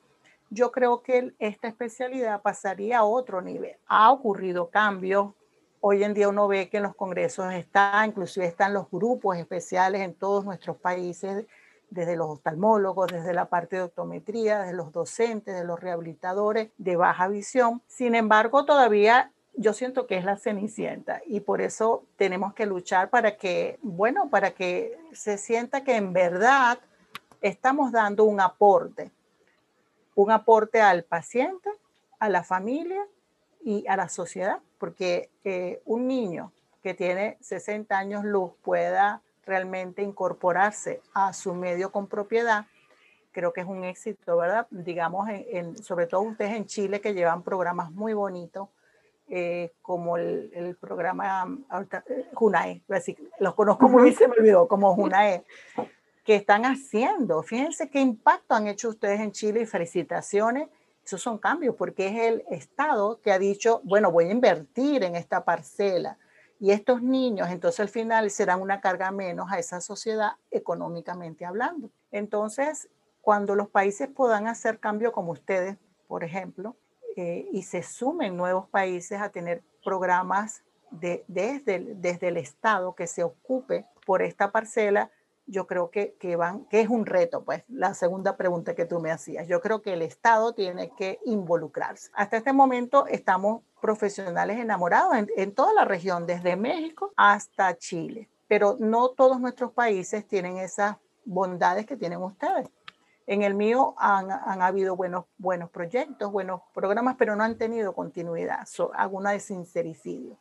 yo 0.50 0.72
creo 0.72 1.02
que 1.02 1.32
esta 1.38 1.68
especialidad 1.68 2.42
pasaría 2.42 2.98
a 2.98 3.04
otro 3.04 3.40
nivel. 3.40 3.76
Ha 3.86 4.10
ocurrido 4.12 4.68
cambios. 4.68 5.32
Hoy 5.80 6.02
en 6.04 6.12
día 6.12 6.28
uno 6.28 6.48
ve 6.48 6.68
que 6.68 6.78
en 6.78 6.82
los 6.82 6.96
congresos 6.96 7.52
está, 7.54 8.04
inclusive 8.04 8.46
están 8.46 8.74
los 8.74 8.90
grupos 8.90 9.38
especiales 9.38 10.02
en 10.02 10.14
todos 10.14 10.44
nuestros 10.44 10.76
países, 10.76 11.46
desde 11.88 12.16
los 12.16 12.28
oftalmólogos, 12.28 13.10
desde 13.10 13.32
la 13.32 13.46
parte 13.46 13.76
de 13.76 13.82
optometría, 13.82 14.60
desde 14.60 14.74
los 14.74 14.92
docentes, 14.92 15.54
de 15.54 15.64
los 15.64 15.80
rehabilitadores 15.80 16.70
de 16.78 16.96
baja 16.96 17.28
visión. 17.28 17.82
Sin 17.86 18.14
embargo, 18.14 18.64
todavía 18.64 19.32
yo 19.54 19.72
siento 19.72 20.06
que 20.06 20.16
es 20.16 20.24
la 20.24 20.36
cenicienta 20.36 21.22
y 21.26 21.40
por 21.40 21.60
eso 21.60 22.04
tenemos 22.16 22.54
que 22.54 22.66
luchar 22.66 23.10
para 23.10 23.36
que, 23.36 23.78
bueno, 23.82 24.30
para 24.30 24.52
que 24.52 24.98
se 25.12 25.38
sienta 25.38 25.82
que 25.82 25.96
en 25.96 26.12
verdad 26.12 26.78
estamos 27.40 27.90
dando 27.90 28.24
un 28.24 28.40
aporte 28.40 29.10
un 30.14 30.30
aporte 30.30 30.80
al 30.80 31.04
paciente, 31.04 31.70
a 32.18 32.28
la 32.28 32.42
familia 32.42 33.06
y 33.64 33.86
a 33.88 33.96
la 33.96 34.08
sociedad, 34.08 34.58
porque 34.78 35.30
eh, 35.44 35.80
un 35.84 36.06
niño 36.06 36.52
que 36.82 36.94
tiene 36.94 37.36
60 37.40 37.96
años 37.96 38.24
luz 38.24 38.52
pueda 38.62 39.22
realmente 39.44 40.02
incorporarse 40.02 41.00
a 41.12 41.32
su 41.32 41.54
medio 41.54 41.90
con 41.92 42.06
propiedad, 42.06 42.66
creo 43.32 43.52
que 43.52 43.60
es 43.60 43.66
un 43.66 43.84
éxito, 43.84 44.36
¿verdad? 44.36 44.66
Digamos, 44.70 45.28
en, 45.30 45.76
sobre 45.82 46.06
todo 46.06 46.22
ustedes 46.22 46.52
en 46.52 46.66
Chile 46.66 47.00
que 47.00 47.14
llevan 47.14 47.42
programas 47.42 47.90
muy 47.90 48.12
bonitos, 48.12 48.68
eh, 49.28 49.72
como 49.80 50.16
el, 50.16 50.76
programa 50.80 51.46
ahorita, 51.68 52.02
eh, 52.08 52.26
Junae, 52.34 52.82
los 53.38 53.54
conozco 53.54 53.88
muy 53.88 54.04
bien, 54.04 54.16
se 54.16 54.26
me 54.26 54.34
olvidó, 54.34 54.66
como 54.66 54.94
Junae, 54.96 55.44
que 56.30 56.36
están 56.36 56.64
haciendo. 56.64 57.42
Fíjense 57.42 57.90
qué 57.90 58.00
impacto 58.00 58.54
han 58.54 58.68
hecho 58.68 58.90
ustedes 58.90 59.18
en 59.18 59.32
Chile 59.32 59.62
y 59.62 59.66
felicitaciones. 59.66 60.68
Esos 61.04 61.20
son 61.20 61.38
cambios 61.38 61.74
porque 61.74 62.06
es 62.06 62.22
el 62.22 62.44
Estado 62.50 63.20
que 63.20 63.32
ha 63.32 63.38
dicho, 63.40 63.80
bueno, 63.82 64.12
voy 64.12 64.26
a 64.26 64.30
invertir 64.30 65.02
en 65.02 65.16
esta 65.16 65.44
parcela. 65.44 66.18
Y 66.60 66.70
estos 66.70 67.02
niños, 67.02 67.48
entonces 67.48 67.80
al 67.80 67.88
final 67.88 68.30
serán 68.30 68.62
una 68.62 68.80
carga 68.80 69.10
menos 69.10 69.50
a 69.50 69.58
esa 69.58 69.80
sociedad 69.80 70.34
económicamente 70.52 71.44
hablando. 71.44 71.90
Entonces, 72.12 72.88
cuando 73.22 73.56
los 73.56 73.68
países 73.68 74.08
puedan 74.08 74.46
hacer 74.46 74.78
cambio 74.78 75.10
como 75.10 75.32
ustedes, 75.32 75.78
por 76.06 76.22
ejemplo, 76.22 76.76
eh, 77.16 77.48
y 77.50 77.64
se 77.64 77.82
sumen 77.82 78.36
nuevos 78.36 78.68
países 78.68 79.20
a 79.20 79.30
tener 79.30 79.64
programas 79.82 80.62
de, 80.92 81.24
desde, 81.26 81.80
desde 81.96 82.28
el 82.28 82.36
Estado 82.36 82.94
que 82.94 83.08
se 83.08 83.24
ocupe 83.24 83.84
por 84.06 84.22
esta 84.22 84.52
parcela, 84.52 85.10
yo 85.50 85.66
creo 85.66 85.90
que, 85.90 86.14
que, 86.20 86.36
van, 86.36 86.64
que 86.66 86.80
es 86.80 86.88
un 86.88 87.06
reto, 87.06 87.44
pues, 87.44 87.64
la 87.68 87.94
segunda 87.94 88.36
pregunta 88.36 88.74
que 88.74 88.86
tú 88.86 89.00
me 89.00 89.10
hacías. 89.10 89.48
Yo 89.48 89.60
creo 89.60 89.82
que 89.82 89.92
el 89.92 90.02
Estado 90.02 90.54
tiene 90.54 90.90
que 90.96 91.18
involucrarse. 91.24 92.10
Hasta 92.14 92.36
este 92.36 92.52
momento 92.52 93.06
estamos 93.06 93.62
profesionales 93.80 94.58
enamorados 94.58 95.14
en, 95.16 95.28
en 95.36 95.54
toda 95.54 95.72
la 95.74 95.84
región, 95.84 96.26
desde 96.26 96.56
México 96.56 97.12
hasta 97.16 97.76
Chile, 97.76 98.28
pero 98.46 98.76
no 98.78 99.10
todos 99.10 99.40
nuestros 99.40 99.72
países 99.72 100.26
tienen 100.26 100.58
esas 100.58 100.96
bondades 101.24 101.84
que 101.86 101.96
tienen 101.96 102.22
ustedes. 102.22 102.68
En 103.26 103.42
el 103.42 103.54
mío 103.54 103.94
han, 103.98 104.30
han 104.30 104.62
habido 104.62 104.96
buenos, 104.96 105.24
buenos 105.38 105.70
proyectos, 105.70 106.32
buenos 106.32 106.62
programas, 106.74 107.16
pero 107.18 107.36
no 107.36 107.44
han 107.44 107.56
tenido 107.56 107.92
continuidad. 107.92 108.66
So, 108.66 108.92
alguna 108.94 109.32
de 109.32 109.40
sincericidio. 109.40 110.36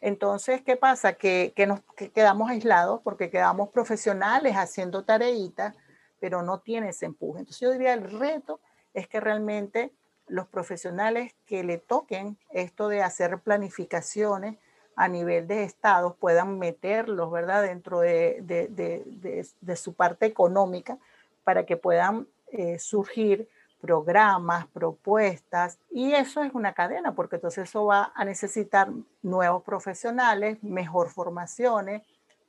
Entonces, 0.00 0.62
¿qué 0.62 0.76
pasa? 0.76 1.14
Que, 1.14 1.52
nos 1.66 1.80
quedamos 2.12 2.50
aislados 2.50 3.00
porque 3.02 3.30
quedamos 3.30 3.70
profesionales 3.70 4.54
haciendo 4.54 5.04
tareitas, 5.04 5.74
pero 6.20 6.42
no 6.42 6.60
tiene 6.60 6.90
ese 6.90 7.06
empuje. 7.06 7.40
Entonces, 7.40 7.60
yo 7.60 7.72
diría, 7.72 7.94
el 7.94 8.10
reto 8.10 8.60
es 8.94 9.08
que 9.08 9.20
realmente 9.20 9.92
los 10.26 10.46
profesionales 10.48 11.34
que 11.46 11.62
le 11.64 11.78
toquen 11.78 12.36
esto 12.50 12.88
de 12.88 13.02
hacer 13.02 13.38
planificaciones 13.38 14.56
a 14.96 15.08
nivel 15.08 15.46
de 15.46 15.62
estados 15.62 16.16
puedan 16.16 16.58
meterlos, 16.58 17.30
¿verdad?, 17.30 17.62
dentro 17.62 18.00
de, 18.00 19.46
su 19.76 19.94
parte 19.94 20.26
económica 20.26 20.98
para 21.44 21.64
que 21.64 21.76
puedan 21.76 22.26
eh, 22.50 22.78
surgir 22.78 23.48
programas, 23.80 24.66
propuestas, 24.68 25.78
y 25.90 26.12
eso 26.12 26.42
es 26.42 26.52
una 26.54 26.72
cadena, 26.72 27.14
porque 27.14 27.36
entonces 27.36 27.68
eso 27.68 27.86
va 27.86 28.12
a 28.14 28.24
necesitar 28.24 28.90
nuevos 29.22 29.62
profesionales, 29.62 30.62
mejor 30.62 31.10
formaciones, 31.10 32.02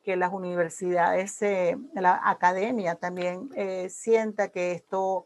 que 0.04 0.16
las 0.16 0.32
universidades, 0.32 1.42
eh, 1.42 1.78
la 1.94 2.22
academia 2.24 2.96
también 2.96 3.50
eh, 3.56 3.90
sienta 3.90 4.48
que 4.48 4.72
esto 4.72 5.26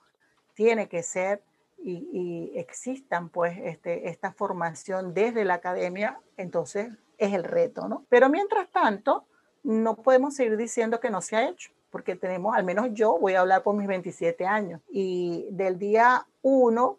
tiene 0.56 0.90
que 0.90 1.04
ser 1.04 1.44
y, 1.78 2.10
y, 2.12 2.60
existan 2.60 3.30
pues 3.30 3.58
este, 3.60 4.10
esta 4.10 4.32
formación 4.32 5.14
desde 5.14 5.46
la 5.46 5.56
academia, 5.56 6.20
entonces 6.38 6.92
es 7.18 7.34
el 7.34 7.44
reto, 7.44 7.88
¿no? 7.88 8.06
Pero 8.10 8.30
mientras 8.30 8.70
tanto, 8.70 9.26
no 9.64 9.96
podemos 9.98 10.36
seguir 10.36 10.58
diciendo 10.58 11.00
que 11.00 11.12
no 11.12 11.22
se 11.22 11.36
ha 11.36 11.48
hecho 11.48 11.72
porque 11.92 12.16
tenemos, 12.16 12.56
al 12.56 12.64
menos 12.64 12.88
yo 12.94 13.20
voy 13.20 13.36
a 13.36 13.42
hablar 13.42 13.64
por 13.64 13.76
mis 13.76 13.88
27 13.88 14.46
años, 14.46 14.82
y 14.90 15.48
del 15.52 15.78
día 15.78 16.26
1 16.42 16.98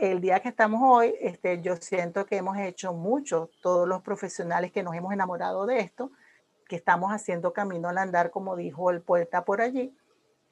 el 0.00 0.20
día 0.20 0.40
que 0.40 0.48
estamos 0.48 0.80
hoy, 0.82 1.14
este, 1.20 1.60
yo 1.60 1.76
siento 1.76 2.24
que 2.24 2.36
hemos 2.36 2.56
hecho 2.58 2.92
mucho, 2.94 3.50
todos 3.62 3.86
los 3.86 4.02
profesionales 4.02 4.72
que 4.72 4.82
nos 4.82 4.94
hemos 4.94 5.12
enamorado 5.12 5.66
de 5.66 5.80
esto, 5.80 6.10
que 6.66 6.76
estamos 6.76 7.10
haciendo 7.10 7.52
camino 7.52 7.88
al 7.88 7.98
andar, 7.98 8.30
como 8.30 8.56
dijo 8.56 8.90
el 8.90 9.02
poeta 9.02 9.44
por 9.44 9.60
allí, 9.60 9.94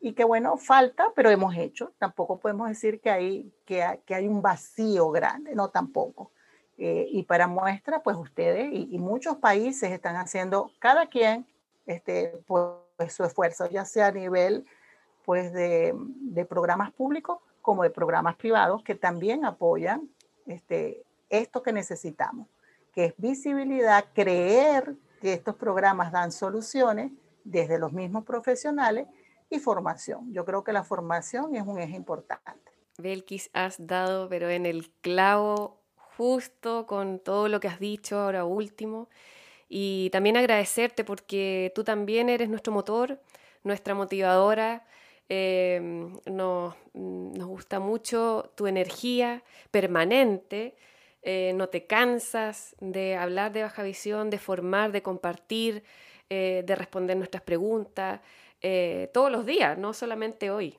y 0.01 0.13
que 0.13 0.25
bueno, 0.25 0.57
falta, 0.59 1.13
pero 1.15 1.31
hemos 1.31 1.57
hecho. 1.57 1.93
Tampoco 1.99 2.39
podemos 2.39 2.69
decir 2.69 3.01
que 3.01 3.11
hay, 3.11 3.53
que, 3.65 3.83
hay 3.83 4.29
un 4.29 4.43
vacío 4.43 5.11
grande, 5.11 5.55
no 5.55 5.71
tampoco. 5.71 6.33
Eh, 6.77 7.09
y 7.11 7.25
para 7.25 7.49
muestra, 7.49 8.03
pues 8.03 8.17
ustedes 8.17 8.69
y, 8.73 8.99
muchos 8.99 9.37
países 9.39 9.91
están 9.91 10.17
haciendo, 10.17 10.71
cada 10.79 11.07
quien, 11.07 11.47
este, 11.89 12.41
pues, 12.47 13.13
su 13.13 13.25
esfuerzo, 13.25 13.67
ya 13.67 13.85
sea 13.85 14.07
a 14.07 14.13
nivel 14.13 14.67
pues, 15.25 15.53
de, 15.53 15.95
de 15.97 16.45
programas 16.45 16.93
públicos 16.93 17.39
como 17.63 17.83
de 17.83 17.91
programas 17.91 18.37
privados 18.37 18.83
que 18.83 18.95
también 18.95 19.45
apoyan 19.45 20.09
este, 20.47 21.03
esto 21.31 21.63
que 21.63 21.73
necesitamos, 21.73 22.47
que 22.93 23.07
es 23.07 23.15
visibilidad, 23.17 24.05
creer 24.15 24.97
que 25.21 25.33
estos 25.33 25.57
programas 25.57 26.13
dan 26.13 26.31
soluciones 26.31 27.11
desde 27.45 27.79
los 27.79 27.93
mismos 27.93 28.25
profesionales 28.25 29.09
y 29.51 29.59
formación. 29.59 30.33
Yo 30.33 30.45
creo 30.45 30.63
que 30.63 30.73
la 30.73 30.85
formación 30.85 31.55
es 31.57 31.67
un 31.67 31.79
eje 31.79 31.97
importante. 31.97 32.71
Belkis, 32.99 33.51
has 33.53 33.77
dado, 33.79 34.29
pero 34.29 34.51
en 34.51 34.67
el 34.67 34.91
clavo 35.01 35.79
justo 36.17 36.87
con 36.87 37.21
todo 37.21 37.49
lo 37.49 37.61
que 37.61 37.69
has 37.69 37.79
dicho 37.79 38.19
ahora 38.19 38.45
último. 38.45 39.09
Y 39.69 40.11
también 40.11 40.37
agradecerte 40.37 41.05
porque 41.05 41.73
tú 41.75 41.85
también 41.85 42.29
eres 42.29 42.49
nuestro 42.49 42.73
motor, 42.73 43.21
nuestra 43.65 43.95
motivadora. 43.95 44.87
Em, 45.29 46.19
nos, 46.25 46.75
nos, 46.95 47.47
gusta 47.47 47.81
mucho 47.81 48.51
tu 48.57 48.67
energía 48.67 49.43
permanente. 49.71 50.75
Eh, 51.23 51.53
no 51.55 51.69
te 51.69 51.87
cansas 51.87 52.75
de 52.81 53.17
hablar 53.17 53.53
de 53.53 53.63
baja 53.63 53.83
visión, 53.83 54.31
de 54.31 54.39
formar, 54.39 54.93
de 54.93 55.03
compartir, 55.03 55.85
eh, 56.31 56.63
de 56.67 56.75
responder 56.75 57.17
nuestras 57.17 57.43
preguntas. 57.43 58.21
Eh, 58.63 59.11
todos 59.13 59.31
los 59.31 59.45
días, 59.45 59.77
no 59.77 59.93
solamente 59.93 60.51
hoy. 60.51 60.79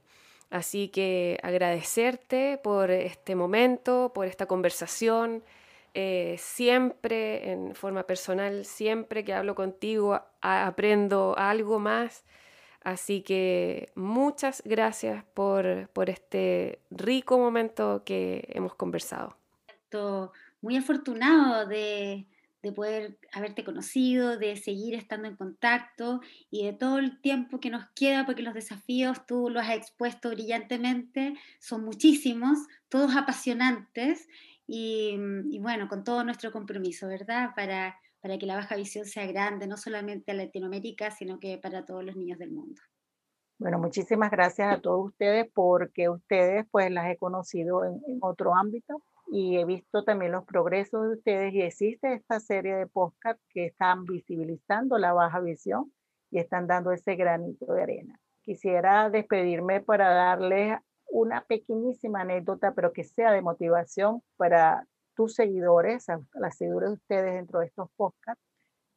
Así 0.50 0.88
que 0.88 1.38
agradecerte 1.44 2.60
por 2.64 2.90
este 2.90 3.36
momento, 3.36 4.12
por 4.14 4.26
esta 4.26 4.48
conversación. 4.48 5.44
Eh, 5.94 6.36
siempre, 6.38 7.52
en 7.52 7.76
forma 7.76 8.04
personal, 8.04 8.66
siempre 8.66 9.24
que 9.24 9.34
hablo 9.34 9.56
contigo, 9.56 10.22
aprendo 10.42 11.36
algo 11.38 11.80
más. 11.80 12.24
Así 12.82 13.22
que 13.22 13.92
muchas 13.96 14.62
gracias 14.66 15.24
por, 15.34 15.90
por 15.90 16.10
este 16.10 16.80
rico 16.92 17.38
momento 17.38 18.04
que 18.06 18.48
hemos 18.50 18.76
conversado. 18.76 19.36
Muy 20.62 20.76
afortunado 20.76 21.66
de, 21.66 22.28
de 22.62 22.72
poder 22.72 23.18
haberte 23.32 23.64
conocido, 23.64 24.38
de 24.38 24.58
seguir 24.58 24.94
estando 24.94 25.28
en 25.28 25.36
contacto 25.36 26.22
y 26.52 26.66
de 26.66 26.74
todo 26.74 27.00
el 27.00 27.22
tiempo 27.22 27.60
que 27.60 27.70
nos 27.70 27.90
queda, 27.96 28.26
porque 28.26 28.44
los 28.44 28.54
desafíos 28.54 29.26
tú 29.26 29.50
los 29.50 29.64
has 29.64 29.76
expuesto 29.76 30.30
brillantemente, 30.30 31.36
son 31.60 31.86
muchísimos, 31.86 32.60
todos 32.90 33.16
apasionantes 33.16 34.28
y, 34.72 35.60
bueno, 35.60 35.88
con 35.88 36.04
todo 36.04 36.24
nuestro 36.24 36.52
compromiso, 36.52 37.08
¿verdad? 37.08 37.50
Para, 37.56 38.00
para 38.22 38.38
que 38.38 38.46
la 38.46 38.56
baja 38.56 38.76
visión 38.76 39.06
sea 39.06 39.26
grande, 39.26 39.66
no 39.66 39.78
solamente 39.78 40.32
a 40.32 40.36
Latinoamérica, 40.36 41.10
sino 41.10 41.40
que 41.40 41.58
para 41.58 41.86
todos 41.86 42.04
los 42.04 42.16
niños 42.16 42.38
del 42.38 42.52
mundo. 42.52 42.80
Bueno, 43.58 43.80
muchísimas 43.80 44.32
gracias 44.32 44.74
a 44.74 44.80
todos 44.80 45.08
ustedes 45.08 45.50
porque 45.54 46.08
ustedes 46.08 46.66
pues 46.72 46.92
las 46.92 47.12
he 47.12 47.18
conocido 47.18 47.84
en, 47.84 48.00
en 48.08 48.20
otro 48.22 48.56
ámbito 48.56 49.04
y 49.32 49.58
he 49.58 49.66
visto 49.66 50.04
también 50.04 50.32
los 50.32 50.46
progresos 50.46 51.04
de 51.04 51.16
ustedes 51.16 51.54
y 51.54 51.62
existe 51.62 52.14
esta 52.14 52.40
serie 52.40 52.76
de 52.76 52.88
podcast 52.88 53.40
que 53.50 53.66
están 53.66 54.06
visibilizando 54.06 54.98
la 54.98 55.14
baja 55.14 55.40
visión 55.40 55.92
y 56.32 56.40
están 56.40 56.68
dando 56.68 56.92
ese 56.92 57.16
granito 57.16 57.74
de 57.74 57.82
arena. 57.82 58.20
Quisiera 58.44 59.10
despedirme 59.10 59.82
para 59.82 60.10
darles 60.10 60.80
una 61.12 61.44
pequeñísima 61.46 62.22
anécdota, 62.22 62.74
pero 62.74 62.94
que 62.94 63.04
sea 63.04 63.32
de 63.32 63.42
motivación 63.42 64.22
para 64.38 64.88
tus 65.16 65.36
seguidores, 65.36 66.08
las 66.34 66.58
seguidores 66.58 66.90
de 66.90 66.94
ustedes 66.96 67.34
dentro 67.34 67.60
de 67.60 67.66
estos 67.66 67.90
podcasts, 67.98 68.44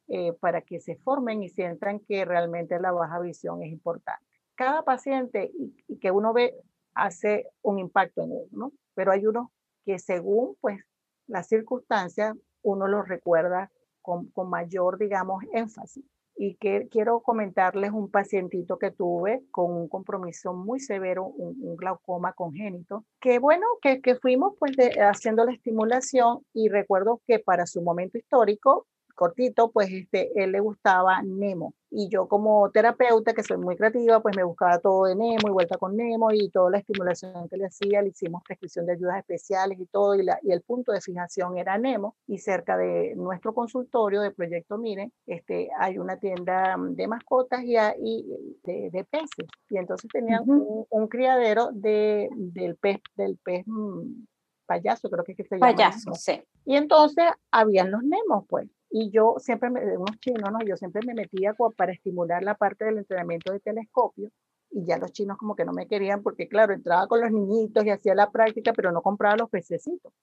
eh, 0.07 0.33
para 0.39 0.61
que 0.61 0.79
se 0.79 0.95
formen 0.97 1.43
y 1.43 1.49
sientan 1.49 1.99
que 1.99 2.25
realmente 2.25 2.79
la 2.79 2.91
baja 2.91 3.19
visión 3.19 3.63
es 3.63 3.71
importante. 3.71 4.25
Cada 4.55 4.83
paciente 4.83 5.51
y, 5.53 5.97
que 5.99 6.11
uno 6.11 6.33
ve 6.33 6.55
hace 6.93 7.47
un 7.61 7.79
impacto 7.79 8.21
en 8.21 8.33
él, 8.33 8.47
¿no? 8.51 8.71
Pero 8.93 9.11
hay 9.11 9.25
unos 9.25 9.47
que 9.85 9.99
según 9.99 10.55
pues 10.61 10.81
las 11.27 11.47
circunstancias 11.47 12.35
uno 12.61 12.87
los 12.87 13.07
recuerda 13.07 13.71
con, 14.01 14.27
con 14.31 14.49
mayor, 14.49 14.97
digamos, 14.97 15.43
énfasis. 15.53 16.05
Y 16.35 16.55
que 16.55 16.87
quiero 16.89 17.21
comentarles 17.21 17.91
un 17.91 18.09
pacientito 18.09 18.77
que 18.77 18.91
tuve 18.91 19.43
con 19.51 19.71
un 19.71 19.87
compromiso 19.87 20.53
muy 20.53 20.79
severo, 20.79 21.25
un, 21.25 21.75
glaucoma 21.75 22.33
congénito, 22.33 23.05
que 23.19 23.39
bueno, 23.39 23.65
que, 23.81 24.01
que 24.01 24.15
fuimos 24.15 24.53
pues 24.59 24.71
haciendo 24.99 25.45
la 25.45 25.53
estimulación 25.53 26.39
y 26.53 26.69
recuerdo 26.69 27.21
que 27.27 27.39
para 27.39 27.65
su 27.65 27.81
momento 27.81 28.17
histórico 28.17 28.87
cortito, 29.13 29.71
pues 29.71 29.89
este, 29.91 30.31
él 30.35 30.51
le 30.51 30.59
gustaba 30.59 31.21
Nemo. 31.21 31.73
Y 31.95 32.09
yo 32.09 32.27
como 32.27 32.71
terapeuta, 32.71 33.33
que 33.33 33.43
soy 33.43 33.57
muy 33.57 33.75
creativa, 33.75 34.19
pues 34.19 34.35
me 34.35 34.43
buscaba 34.43 34.79
todo 34.79 35.05
de 35.05 35.15
Nemo 35.15 35.47
y 35.47 35.51
vuelta 35.51 35.77
con 35.77 35.95
Nemo 35.95 36.31
y 36.31 36.49
toda 36.49 36.71
la 36.71 36.79
estimulación 36.79 37.47
que 37.49 37.57
le 37.57 37.67
hacía, 37.67 38.01
le 38.01 38.09
hicimos 38.09 38.41
prescripción 38.43 38.87
de 38.87 38.93
ayudas 38.93 39.19
especiales 39.19 39.79
y 39.79 39.85
todo, 39.85 40.15
y, 40.15 40.23
la, 40.23 40.39
y 40.41 40.51
el 40.51 40.61
punto 40.61 40.91
de 40.91 41.01
fijación 41.01 41.57
era 41.57 41.77
Nemo. 41.77 42.15
Y 42.27 42.39
cerca 42.39 42.77
de 42.77 43.13
nuestro 43.15 43.53
consultorio 43.53 44.21
de 44.21 44.31
Proyecto 44.31 44.77
Mire, 44.77 45.11
este, 45.27 45.69
hay 45.77 45.99
una 45.99 46.17
tienda 46.17 46.75
de 46.79 47.07
mascotas 47.07 47.63
y, 47.63 47.77
y 48.01 48.57
de, 48.63 48.89
de, 48.91 49.03
peces. 49.03 49.47
Y 49.69 49.77
entonces 49.77 50.09
tenían 50.11 50.43
un, 50.45 51.07
criadero 51.07 51.69
de, 51.73 52.29
del 52.35 52.75
pez, 52.77 53.01
del 53.15 53.37
pez 53.37 53.63
mm, 53.67 54.23
payaso, 54.65 55.09
creo 55.09 55.23
que, 55.23 55.33
es 55.33 55.37
que 55.37 55.43
se 55.43 55.55
llama. 55.55 55.73
Payaso, 55.73 56.13
sí. 56.15 56.41
Y 56.65 56.75
entonces 56.75 57.25
habían 57.51 57.91
los 57.91 58.03
Nemos, 58.03 58.45
pues. 58.47 58.67
Y 58.95 59.09
yo 59.09 59.37
siempre, 59.39 59.71
me, 59.71 59.97
unos 59.97 60.19
chinos, 60.19 60.51
¿no? 60.51 60.59
Yo 60.63 60.77
siempre 60.77 61.01
me 61.03 61.15
metía 61.15 61.55
para 61.75 61.91
estimular 61.91 62.43
la 62.43 62.53
parte 62.53 62.85
del 62.85 62.99
entrenamiento 62.99 63.51
de 63.51 63.59
telescopio 63.59 64.29
y 64.69 64.85
ya 64.85 64.99
los 64.99 65.11
chinos 65.11 65.35
como 65.39 65.55
que 65.55 65.65
no 65.65 65.73
me 65.73 65.87
querían 65.87 66.21
porque, 66.21 66.47
claro, 66.47 66.73
entraba 66.73 67.07
con 67.07 67.19
los 67.19 67.31
niñitos 67.31 67.83
y 67.85 67.89
hacía 67.89 68.13
la 68.13 68.29
práctica, 68.29 68.71
pero 68.71 68.91
no 68.91 69.01
compraba 69.01 69.35
los 69.35 69.49
pececitos. 69.49 70.13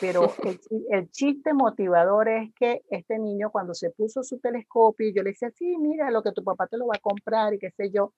Pero 0.00 0.22
el, 0.44 0.58
el, 0.88 1.10
chiste 1.10 1.52
motivador 1.52 2.30
es 2.30 2.54
que 2.54 2.80
este 2.88 3.18
niño 3.18 3.50
cuando 3.50 3.74
se 3.74 3.90
puso 3.90 4.22
su 4.22 4.38
telescopio, 4.38 5.12
yo 5.14 5.22
le 5.22 5.32
decía, 5.32 5.50
sí, 5.50 5.76
mira, 5.76 6.10
lo 6.10 6.22
que 6.22 6.32
tu 6.32 6.42
papá 6.42 6.66
te 6.68 6.78
lo 6.78 6.86
va 6.86 6.94
a 6.96 7.00
comprar 7.00 7.52
y 7.52 7.58
qué 7.58 7.70
sé 7.72 7.90
yo, 7.90 8.14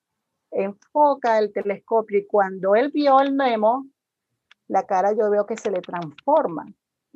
enfoca 0.52 1.40
el 1.40 1.52
telescopio 1.52 2.20
y 2.20 2.26
cuando 2.26 2.76
él 2.76 2.92
vio 2.94 3.20
el 3.20 3.36
Nemo, 3.36 3.84
la 4.68 4.84
cara 4.84 5.12
yo 5.12 5.28
veo 5.28 5.44
que 5.44 5.56
se 5.56 5.72
le 5.72 5.80
transforma 5.80 6.66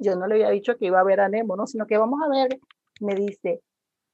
yo 0.03 0.17
no 0.17 0.27
le 0.27 0.35
había 0.35 0.51
dicho 0.51 0.77
que 0.77 0.87
iba 0.87 1.01
a 1.01 1.05
ver 1.05 1.21
a 1.21 1.29
Nemo, 1.29 1.57
¿no? 1.57 1.67
Sino 1.67 1.87
que 1.87 1.97
vamos 1.97 2.21
a 2.25 2.29
ver, 2.29 2.59
me 3.01 3.15
dice, 3.15 3.63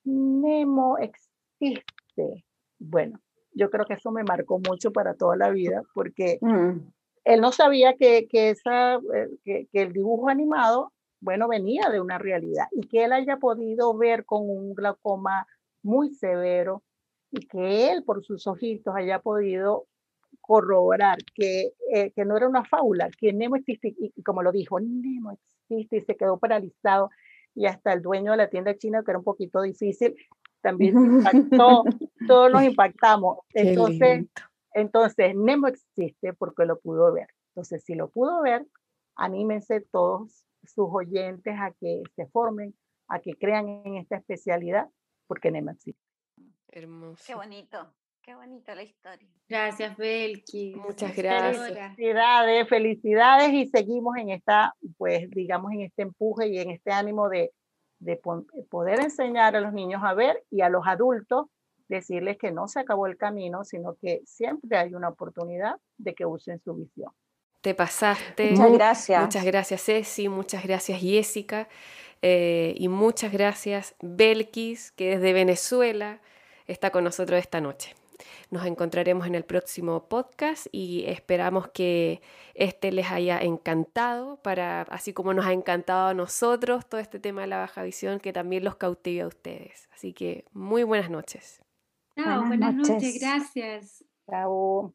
Nemo 0.04 0.98
existe. 0.98 2.44
Bueno, 2.78 3.20
yo 3.52 3.70
creo 3.70 3.84
que 3.84 3.94
eso 3.94 4.10
me 4.10 4.22
marcó 4.22 4.58
mucho 4.58 4.92
para 4.92 5.14
toda 5.14 5.36
la 5.36 5.50
vida, 5.50 5.82
porque 5.94 6.38
mm. 6.40 6.78
él 7.24 7.40
no 7.40 7.52
sabía 7.52 7.94
que, 7.94 8.28
que, 8.28 8.50
esa, 8.50 8.94
eh, 8.94 9.28
que, 9.44 9.68
que 9.72 9.82
el 9.82 9.92
dibujo 9.92 10.28
animado, 10.28 10.92
bueno, 11.20 11.48
venía 11.48 11.90
de 11.90 12.00
una 12.00 12.18
realidad 12.18 12.66
y 12.70 12.86
que 12.86 13.04
él 13.04 13.12
haya 13.12 13.38
podido 13.38 13.96
ver 13.96 14.24
con 14.24 14.48
un 14.48 14.74
glaucoma 14.74 15.46
muy 15.82 16.14
severo 16.14 16.82
y 17.30 17.46
que 17.46 17.90
él 17.90 18.04
por 18.04 18.22
sus 18.24 18.46
ojitos 18.46 18.94
haya 18.96 19.18
podido 19.18 19.87
corroborar 20.40 21.18
que, 21.34 21.72
eh, 21.92 22.12
que 22.12 22.24
no 22.24 22.36
era 22.36 22.48
una 22.48 22.64
fábula, 22.64 23.10
que 23.18 23.32
Nemo 23.32 23.56
existe, 23.56 23.94
y 23.98 24.22
como 24.22 24.42
lo 24.42 24.52
dijo, 24.52 24.80
Nemo 24.80 25.32
existe 25.32 25.98
y 25.98 26.00
se 26.02 26.16
quedó 26.16 26.38
paralizado 26.38 27.10
y 27.54 27.66
hasta 27.66 27.92
el 27.92 28.02
dueño 28.02 28.32
de 28.32 28.38
la 28.38 28.48
tienda 28.48 28.76
china, 28.76 29.02
que 29.04 29.10
era 29.10 29.18
un 29.18 29.24
poquito 29.24 29.60
difícil, 29.62 30.14
también 30.60 30.96
impactó, 30.96 31.84
todos 32.26 32.52
nos 32.52 32.62
impactamos. 32.64 33.38
Entonces, 33.52 34.26
entonces, 34.74 35.34
Nemo 35.34 35.66
existe 35.66 36.32
porque 36.34 36.64
lo 36.64 36.78
pudo 36.78 37.12
ver. 37.12 37.28
Entonces, 37.50 37.82
si 37.84 37.94
lo 37.94 38.10
pudo 38.10 38.42
ver, 38.42 38.66
anímense 39.16 39.80
todos 39.80 40.44
sus 40.62 40.88
oyentes 40.90 41.54
a 41.58 41.72
que 41.72 42.02
se 42.14 42.26
formen, 42.26 42.74
a 43.08 43.20
que 43.20 43.32
crean 43.34 43.68
en 43.68 43.96
esta 43.96 44.16
especialidad, 44.16 44.88
porque 45.26 45.50
Nemo 45.50 45.72
existe. 45.72 46.02
Hermoso. 46.68 47.24
Qué 47.26 47.34
bonito. 47.34 47.92
Qué 48.28 48.34
bonita 48.34 48.74
la 48.74 48.82
historia. 48.82 49.26
Gracias, 49.48 49.96
Belki. 49.96 50.74
Muchas 50.74 51.16
gracias. 51.16 51.96
Felicidades, 51.96 52.68
felicidades 52.68 53.52
y 53.54 53.66
seguimos 53.68 54.18
en 54.18 54.28
esta, 54.28 54.74
pues 54.98 55.30
digamos, 55.30 55.72
en 55.72 55.80
este 55.80 56.02
empuje 56.02 56.46
y 56.48 56.58
en 56.58 56.70
este 56.70 56.92
ánimo 56.92 57.30
de, 57.30 57.54
de 58.00 58.20
poder 58.68 59.00
enseñar 59.00 59.56
a 59.56 59.62
los 59.62 59.72
niños 59.72 60.02
a 60.04 60.12
ver 60.12 60.44
y 60.50 60.60
a 60.60 60.68
los 60.68 60.86
adultos 60.86 61.46
decirles 61.88 62.36
que 62.36 62.52
no 62.52 62.68
se 62.68 62.80
acabó 62.80 63.06
el 63.06 63.16
camino, 63.16 63.64
sino 63.64 63.94
que 63.94 64.20
siempre 64.26 64.76
hay 64.76 64.92
una 64.92 65.08
oportunidad 65.08 65.76
de 65.96 66.14
que 66.14 66.26
usen 66.26 66.60
su 66.60 66.74
visión. 66.74 67.10
Te 67.62 67.74
pasaste. 67.74 68.50
Muchas 68.50 68.72
gracias. 68.72 69.22
Muchas 69.22 69.44
gracias, 69.46 69.82
Ceci. 69.82 70.28
Muchas 70.28 70.64
gracias, 70.64 71.00
Jessica. 71.00 71.66
Eh, 72.20 72.74
y 72.76 72.88
muchas 72.88 73.32
gracias, 73.32 73.94
Belkis, 74.02 74.92
que 74.92 75.16
desde 75.16 75.32
Venezuela 75.32 76.20
está 76.66 76.90
con 76.90 77.04
nosotros 77.04 77.40
esta 77.40 77.62
noche. 77.62 77.94
Nos 78.50 78.64
encontraremos 78.64 79.26
en 79.26 79.34
el 79.34 79.44
próximo 79.44 80.08
podcast 80.08 80.66
y 80.72 81.04
esperamos 81.06 81.68
que 81.68 82.22
este 82.54 82.92
les 82.92 83.10
haya 83.10 83.38
encantado, 83.38 84.40
para, 84.42 84.82
así 84.82 85.12
como 85.12 85.34
nos 85.34 85.44
ha 85.46 85.52
encantado 85.52 86.08
a 86.08 86.14
nosotros 86.14 86.88
todo 86.88 87.00
este 87.00 87.20
tema 87.20 87.42
de 87.42 87.48
la 87.48 87.58
baja 87.58 87.82
visión, 87.82 88.20
que 88.20 88.32
también 88.32 88.64
los 88.64 88.76
cautive 88.76 89.22
a 89.22 89.26
ustedes. 89.26 89.88
Así 89.92 90.12
que 90.14 90.44
muy 90.52 90.82
buenas 90.82 91.10
noches. 91.10 91.60
Chao, 92.16 92.46
buenas, 92.46 92.74
noches. 92.74 93.20
Gracias. 93.20 94.04
Chao. 94.28 94.94